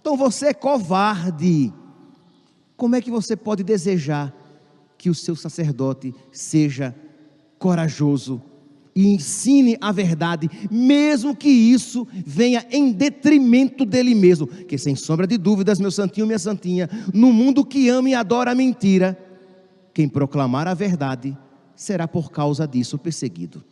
Então 0.01 0.15
você 0.15 0.47
é 0.47 0.53
covarde. 0.53 1.73
Como 2.75 2.95
é 2.95 3.01
que 3.01 3.11
você 3.11 3.35
pode 3.35 3.63
desejar 3.63 4.33
que 4.97 5.09
o 5.09 5.15
seu 5.15 5.35
sacerdote 5.35 6.13
seja 6.31 6.95
corajoso 7.57 8.41
e 8.95 9.07
ensine 9.07 9.77
a 9.79 9.91
verdade, 9.91 10.49
mesmo 10.69 11.33
que 11.33 11.47
isso 11.47 12.05
venha 12.25 12.65
em 12.69 12.91
detrimento 12.91 13.85
dele 13.85 14.13
mesmo. 14.13 14.45
Que 14.45 14.77
sem 14.77 14.95
sombra 14.95 15.25
de 15.25 15.37
dúvidas, 15.37 15.79
meu 15.79 15.91
santinho, 15.91 16.27
minha 16.27 16.39
santinha, 16.39 16.89
no 17.13 17.31
mundo 17.31 17.65
que 17.65 17.87
ama 17.87 18.09
e 18.09 18.13
adora 18.13 18.51
a 18.51 18.55
mentira, 18.55 19.17
quem 19.93 20.09
proclamar 20.09 20.67
a 20.67 20.73
verdade 20.73 21.37
será 21.75 22.07
por 22.07 22.29
causa 22.29 22.67
disso 22.67 22.97
perseguido. 22.97 23.63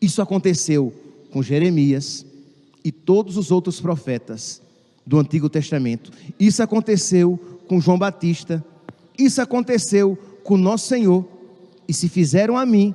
Isso 0.00 0.20
aconteceu 0.20 0.92
com 1.30 1.42
Jeremias 1.42 2.26
e 2.84 2.90
todos 2.90 3.36
os 3.36 3.50
outros 3.50 3.80
profetas 3.80 4.62
do 5.06 5.18
Antigo 5.18 5.48
Testamento. 5.48 6.10
Isso 6.38 6.62
aconteceu 6.62 7.38
com 7.66 7.80
João 7.80 7.98
Batista. 7.98 8.64
Isso 9.18 9.40
aconteceu 9.40 10.16
com 10.42 10.56
nosso 10.56 10.88
Senhor. 10.88 11.26
E 11.86 11.92
se 11.92 12.08
fizeram 12.08 12.56
a 12.56 12.64
mim, 12.64 12.94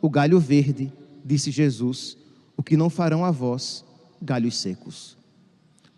o 0.00 0.10
galho 0.10 0.38
verde, 0.40 0.92
disse 1.24 1.50
Jesus, 1.50 2.16
o 2.56 2.62
que 2.62 2.76
não 2.76 2.90
farão 2.90 3.24
a 3.24 3.30
vós, 3.30 3.84
galhos 4.20 4.56
secos. 4.56 5.16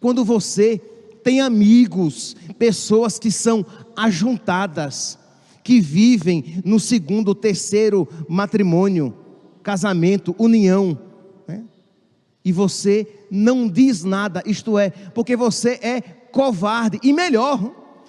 Quando 0.00 0.24
você 0.24 0.78
tem 1.22 1.40
amigos, 1.40 2.36
pessoas 2.58 3.18
que 3.18 3.30
são 3.30 3.64
ajuntadas, 3.96 5.18
que 5.64 5.80
vivem 5.80 6.62
no 6.64 6.80
segundo, 6.80 7.34
terceiro 7.34 8.08
matrimônio, 8.28 9.14
casamento, 9.62 10.34
união? 10.38 10.98
E 12.48 12.52
você 12.52 13.06
não 13.30 13.68
diz 13.68 14.04
nada, 14.04 14.42
isto 14.46 14.78
é, 14.78 14.88
porque 14.88 15.36
você 15.36 15.78
é 15.82 16.00
covarde, 16.00 16.98
e 17.02 17.12
melhor, 17.12 17.60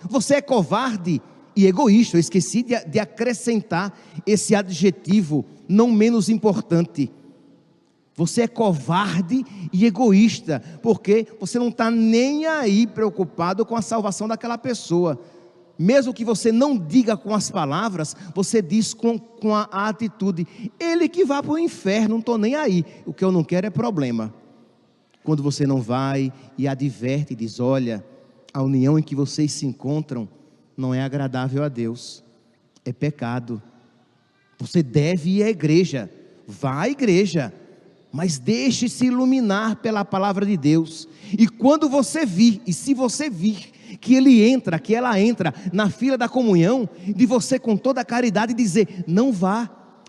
você 0.02 0.36
é 0.36 0.42
covarde 0.42 1.22
e 1.54 1.66
egoísta. 1.66 2.16
Eu 2.16 2.22
esqueci 2.22 2.64
de, 2.64 2.74
de 2.86 3.00
acrescentar 3.00 3.94
esse 4.26 4.56
adjetivo 4.56 5.46
não 5.68 5.92
menos 5.92 6.30
importante. 6.30 7.12
Você 8.16 8.44
é 8.44 8.48
covarde 8.48 9.44
e 9.74 9.86
egoísta, 9.86 10.64
porque 10.82 11.28
você 11.38 11.60
não 11.60 11.68
está 11.68 11.92
nem 11.92 12.46
aí 12.46 12.88
preocupado 12.88 13.66
com 13.66 13.76
a 13.76 13.82
salvação 13.82 14.26
daquela 14.26 14.58
pessoa. 14.58 15.20
Mesmo 15.82 16.14
que 16.14 16.26
você 16.26 16.52
não 16.52 16.78
diga 16.78 17.16
com 17.16 17.34
as 17.34 17.50
palavras, 17.50 18.14
você 18.36 18.62
diz 18.62 18.94
com, 18.94 19.18
com 19.18 19.56
a, 19.56 19.64
atitude: 19.72 20.46
Ele 20.78 21.08
que 21.08 21.24
vá 21.24 21.42
para 21.42 21.54
o 21.54 21.58
inferno, 21.58 22.10
não 22.10 22.20
estou 22.20 22.38
nem 22.38 22.54
aí. 22.54 22.86
O 23.06 23.14
que 23.14 23.24
eu 23.24 23.32
não 23.32 23.46
quero 23.46 23.66
é 23.66 23.70
problema. 23.70 24.34
Quando 25.24 25.42
você 25.42 25.66
não 25.66 25.82
vai 25.82 26.34
e 26.58 26.68
adverte 26.68 27.32
e 27.32 27.36
diz: 27.38 27.62
Olha, 27.62 28.06
a 28.54 28.62
união 28.62 29.00
em 29.00 29.02
que 29.02 29.16
vocês 29.16 29.54
se 29.54 29.66
encontram 29.66 30.28
não 30.76 30.94
é 30.94 31.02
agradável 31.02 31.64
a 31.64 31.70
Deus, 31.70 32.26
é 32.84 32.92
pecado. 32.92 33.64
Você 34.58 34.84
deve 34.84 35.38
ir 35.38 35.44
à 35.44 35.50
igreja, 35.50 36.12
vá 36.46 36.82
à 36.82 36.90
igreja, 36.90 37.54
mas 38.12 38.38
deixe-se 38.38 39.06
iluminar 39.06 39.78
pela 39.78 40.04
palavra 40.04 40.46
de 40.46 40.58
Deus. 40.58 41.08
E 41.32 41.48
quando 41.48 41.88
você 41.88 42.26
vir, 42.26 42.62
e 42.68 42.74
se 42.74 42.94
você 42.94 43.30
vir, 43.30 43.72
que 44.00 44.16
ele 44.16 44.44
entra, 44.44 44.80
que 44.80 44.96
ela 44.96 45.20
entra 45.20 45.54
na 45.74 45.90
fila 45.90 46.18
da 46.18 46.30
comunhão, 46.30 46.88
de 47.08 47.26
você 47.26 47.60
com 47.60 47.76
toda 47.76 48.02
a 48.02 48.06
caridade 48.06 48.54
dizer: 48.54 49.04
não 49.08 49.32
vá, 49.32 49.68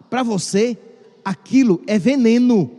para 0.09 0.23
você 0.23 0.77
aquilo 1.25 1.83
é 1.87 1.99
veneno. 1.99 2.71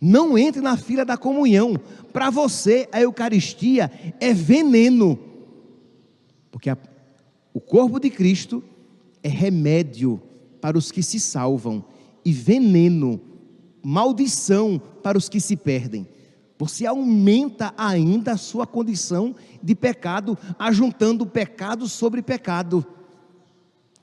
Não 0.00 0.36
entre 0.36 0.60
na 0.60 0.76
fila 0.76 1.04
da 1.04 1.16
comunhão, 1.16 1.80
para 2.12 2.28
você 2.28 2.88
a 2.92 3.00
Eucaristia 3.00 3.90
é 4.20 4.34
veneno. 4.34 5.18
Porque 6.50 6.68
a, 6.68 6.76
o 7.54 7.60
corpo 7.60 7.98
de 7.98 8.10
Cristo 8.10 8.62
é 9.22 9.28
remédio 9.28 10.20
para 10.60 10.76
os 10.76 10.92
que 10.92 11.02
se 11.02 11.18
salvam 11.18 11.84
e 12.24 12.32
veneno, 12.32 13.20
maldição 13.82 14.80
para 15.02 15.16
os 15.16 15.28
que 15.28 15.40
se 15.40 15.56
perdem. 15.56 16.06
Você 16.58 16.86
aumenta 16.86 17.74
ainda 17.76 18.32
a 18.32 18.36
sua 18.36 18.66
condição 18.66 19.34
de 19.64 19.74
pecado, 19.74 20.36
ajuntando 20.58 21.26
pecado 21.26 21.88
sobre 21.88 22.20
pecado. 22.20 22.86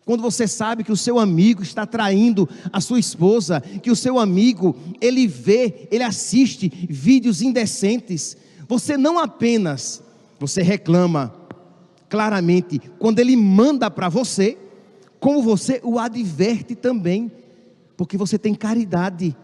Quando 0.03 0.21
você 0.23 0.47
sabe 0.47 0.83
que 0.83 0.91
o 0.91 0.97
seu 0.97 1.19
amigo 1.19 1.61
está 1.61 1.85
traindo 1.85 2.49
a 2.73 2.81
sua 2.81 2.99
esposa, 2.99 3.61
que 3.61 3.91
o 3.91 3.95
seu 3.95 4.17
amigo, 4.17 4.75
ele 4.99 5.27
vê, 5.27 5.87
ele 5.91 6.03
assiste 6.03 6.67
vídeos 6.89 7.41
indecentes, 7.41 8.35
você 8.67 8.97
não 8.97 9.19
apenas 9.19 10.01
você 10.39 10.63
reclama, 10.63 11.31
claramente 12.09 12.81
quando 12.97 13.19
ele 13.19 13.35
manda 13.35 13.91
para 13.91 14.09
você, 14.09 14.57
como 15.19 15.43
você 15.43 15.79
o 15.83 15.99
adverte 15.99 16.73
também, 16.73 17.31
porque 17.95 18.17
você 18.17 18.39
tem 18.39 18.55
caridade, 18.55 19.37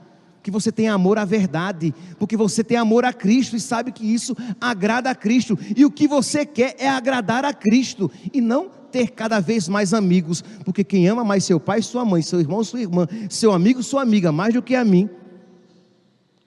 que 0.48 0.52
você 0.52 0.72
tem 0.72 0.88
amor 0.88 1.18
à 1.18 1.26
verdade, 1.26 1.94
porque 2.18 2.38
você 2.38 2.64
tem 2.64 2.78
amor 2.78 3.04
a 3.04 3.12
Cristo 3.12 3.58
e 3.58 3.60
sabe 3.60 3.92
que 3.92 4.06
isso 4.06 4.34
agrada 4.62 5.10
a 5.10 5.14
Cristo, 5.14 5.60
e 5.76 5.84
o 5.84 5.92
que 5.92 6.08
você 6.08 6.46
quer 6.46 6.74
é 6.80 6.88
agradar 6.88 7.44
a 7.44 7.54
Cristo 7.54 8.10
e 8.32 8.40
não 8.40 8.70
ter 8.90 9.10
cada 9.10 9.42
vez 9.42 9.68
mais 9.68 9.94
amigos, 9.94 10.42
porque 10.64 10.86
quem 10.86 11.06
ama 11.06 11.26
mais 11.26 11.44
seu 11.44 11.60
pai, 11.60 11.82
sua 11.82 12.06
mãe, 12.06 12.22
seu 12.22 12.40
irmão, 12.40 12.64
sua 12.64 12.80
irmã, 12.80 13.06
seu 13.30 13.52
amigo, 13.52 13.84
sua 13.84 14.02
amiga, 14.02 14.32
mais 14.32 14.54
do 14.54 14.62
que 14.62 14.74
a 14.74 14.86
mim, 14.86 15.10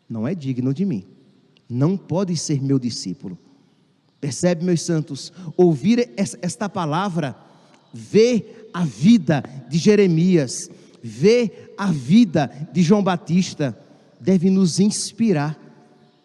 não 0.09 0.27
é 0.27 0.35
digno 0.35 0.73
de 0.73 0.87
mim, 0.87 1.05
não 1.69 1.95
pode 1.95 2.35
ser 2.39 2.63
meu 2.63 2.79
discípulo. 2.79 3.37
Percebe, 4.19 4.65
meus 4.65 4.81
santos? 4.81 5.31
Ouvir 5.59 6.09
esta 6.17 6.71
palavra, 6.71 7.37
ver 7.93 8.71
a 8.73 8.83
vida 8.83 9.45
de 9.69 9.77
Jeremias, 9.77 10.71
ver 11.03 11.75
a 11.77 11.93
vida 11.93 12.51
de 12.73 12.83
João 12.83 13.03
Batista, 13.03 13.79
deve 14.21 14.51
nos 14.51 14.79
inspirar, 14.79 15.59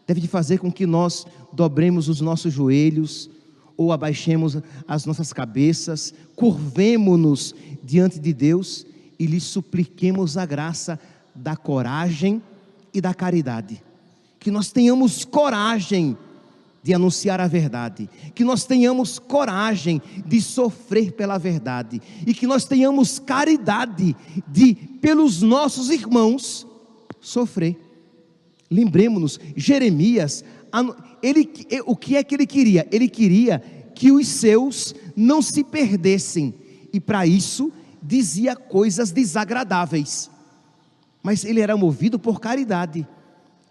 deve 0.05 0.27
fazer 0.27 0.59
com 0.59 0.71
que 0.71 0.85
nós 0.85 1.25
dobremos 1.53 2.09
os 2.09 2.21
nossos 2.21 2.53
joelhos, 2.53 3.29
ou 3.77 3.91
abaixemos 3.91 4.57
as 4.87 5.05
nossas 5.05 5.33
cabeças, 5.33 6.13
curvemo-nos 6.35 7.53
diante 7.83 8.19
de 8.19 8.33
Deus 8.33 8.85
e 9.19 9.25
lhe 9.25 9.39
supliquemos 9.39 10.37
a 10.37 10.45
graça 10.45 10.99
da 11.33 11.55
coragem 11.55 12.41
e 12.93 13.01
da 13.01 13.13
caridade. 13.13 13.81
Que 14.39 14.51
nós 14.51 14.71
tenhamos 14.71 15.25
coragem 15.25 16.17
de 16.81 16.93
anunciar 16.93 17.41
a 17.41 17.47
verdade, 17.47 18.07
que 18.35 18.43
nós 18.43 18.63
tenhamos 18.63 19.17
coragem 19.17 19.99
de 20.23 20.39
sofrer 20.39 21.13
pela 21.13 21.37
verdade 21.39 21.99
e 22.27 22.33
que 22.33 22.45
nós 22.45 22.65
tenhamos 22.65 23.17
caridade 23.17 24.15
de, 24.47 24.75
pelos 25.01 25.41
nossos 25.41 25.89
irmãos, 25.89 26.65
sofrer. 27.19 27.84
Lembremos-nos, 28.69 29.39
Jeremias, 29.55 30.43
ele, 31.21 31.49
o 31.85 31.95
que 31.95 32.15
é 32.15 32.23
que 32.23 32.35
ele 32.35 32.45
queria? 32.45 32.87
Ele 32.91 33.07
queria 33.07 33.59
que 33.93 34.11
os 34.11 34.27
seus 34.27 34.93
não 35.15 35.41
se 35.41 35.63
perdessem 35.63 36.53
e 36.91 36.99
para 36.99 37.25
isso 37.25 37.71
dizia 38.01 38.55
coisas 38.55 39.11
desagradáveis, 39.11 40.29
mas 41.23 41.43
ele 41.43 41.61
era 41.61 41.75
movido 41.75 42.19
por 42.19 42.39
caridade. 42.39 43.07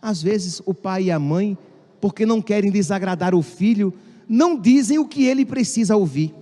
Às 0.01 0.23
vezes, 0.23 0.61
o 0.67 0.75
pai 0.75 1.05
e 1.05 1.11
a 1.11 1.19
mãe, 1.19 1.57
porque 2.01 2.27
não 2.27 2.43
querem 2.43 2.71
desagradar 2.71 3.35
o 3.35 3.43
filho, 3.43 3.95
não 4.29 4.59
dizem 4.59 4.99
o 4.99 5.07
que 5.07 5.25
ele 5.25 5.45
precisa 5.45 5.97
ouvir. 5.97 6.35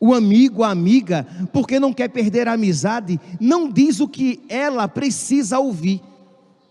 O 0.00 0.12
amigo, 0.14 0.62
a 0.62 0.70
amiga, 0.70 1.26
porque 1.52 1.80
não 1.80 1.92
quer 1.92 2.08
perder 2.08 2.46
a 2.46 2.52
amizade, 2.52 3.20
não 3.40 3.70
diz 3.70 4.00
o 4.00 4.08
que 4.08 4.40
ela 4.48 4.86
precisa 4.86 5.58
ouvir. 5.58 6.00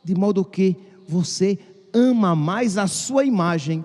De 0.03 0.15
modo 0.15 0.45
que 0.45 0.75
você 1.07 1.57
ama 1.93 2.35
mais 2.35 2.77
a 2.77 2.87
sua 2.87 3.23
imagem, 3.23 3.83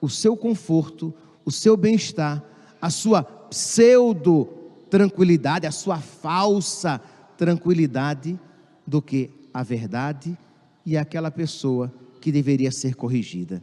o 0.00 0.08
seu 0.08 0.36
conforto, 0.36 1.14
o 1.44 1.50
seu 1.50 1.76
bem-estar, 1.76 2.42
a 2.80 2.90
sua 2.90 3.22
pseudo 3.22 4.48
tranquilidade, 4.90 5.66
a 5.66 5.72
sua 5.72 5.98
falsa 5.98 7.00
tranquilidade, 7.36 8.38
do 8.86 9.02
que 9.02 9.30
a 9.52 9.62
verdade 9.62 10.38
e 10.84 10.96
aquela 10.96 11.30
pessoa 11.30 11.92
que 12.20 12.30
deveria 12.30 12.70
ser 12.70 12.94
corrigida. 12.94 13.62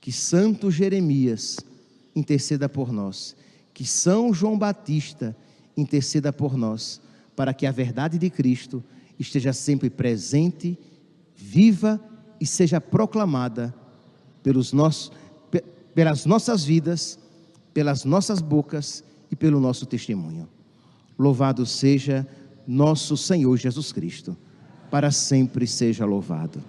Que 0.00 0.12
Santo 0.12 0.70
Jeremias 0.70 1.56
interceda 2.14 2.68
por 2.68 2.92
nós, 2.92 3.34
que 3.74 3.84
São 3.84 4.32
João 4.32 4.56
Batista 4.56 5.36
interceda 5.76 6.32
por 6.32 6.56
nós, 6.56 7.00
para 7.34 7.52
que 7.52 7.66
a 7.66 7.72
verdade 7.72 8.18
de 8.18 8.30
Cristo 8.30 8.82
esteja 9.18 9.52
sempre 9.52 9.90
presente, 9.90 10.78
viva 11.34 12.00
e 12.40 12.46
seja 12.46 12.80
proclamada 12.80 13.74
pelos 14.42 14.72
nossos, 14.72 15.12
pelas 15.94 16.26
nossas 16.26 16.64
vidas, 16.64 17.18
pelas 17.72 18.04
nossas 18.04 18.40
bocas 18.40 19.02
e 19.30 19.36
pelo 19.36 19.60
nosso 19.60 19.86
testemunho. 19.86 20.48
Louvado 21.18 21.64
seja 21.64 22.26
nosso 22.66 23.16
Senhor 23.16 23.56
Jesus 23.56 23.92
Cristo, 23.92 24.36
para 24.90 25.10
sempre 25.10 25.66
seja 25.66 26.04
louvado. 26.04 26.62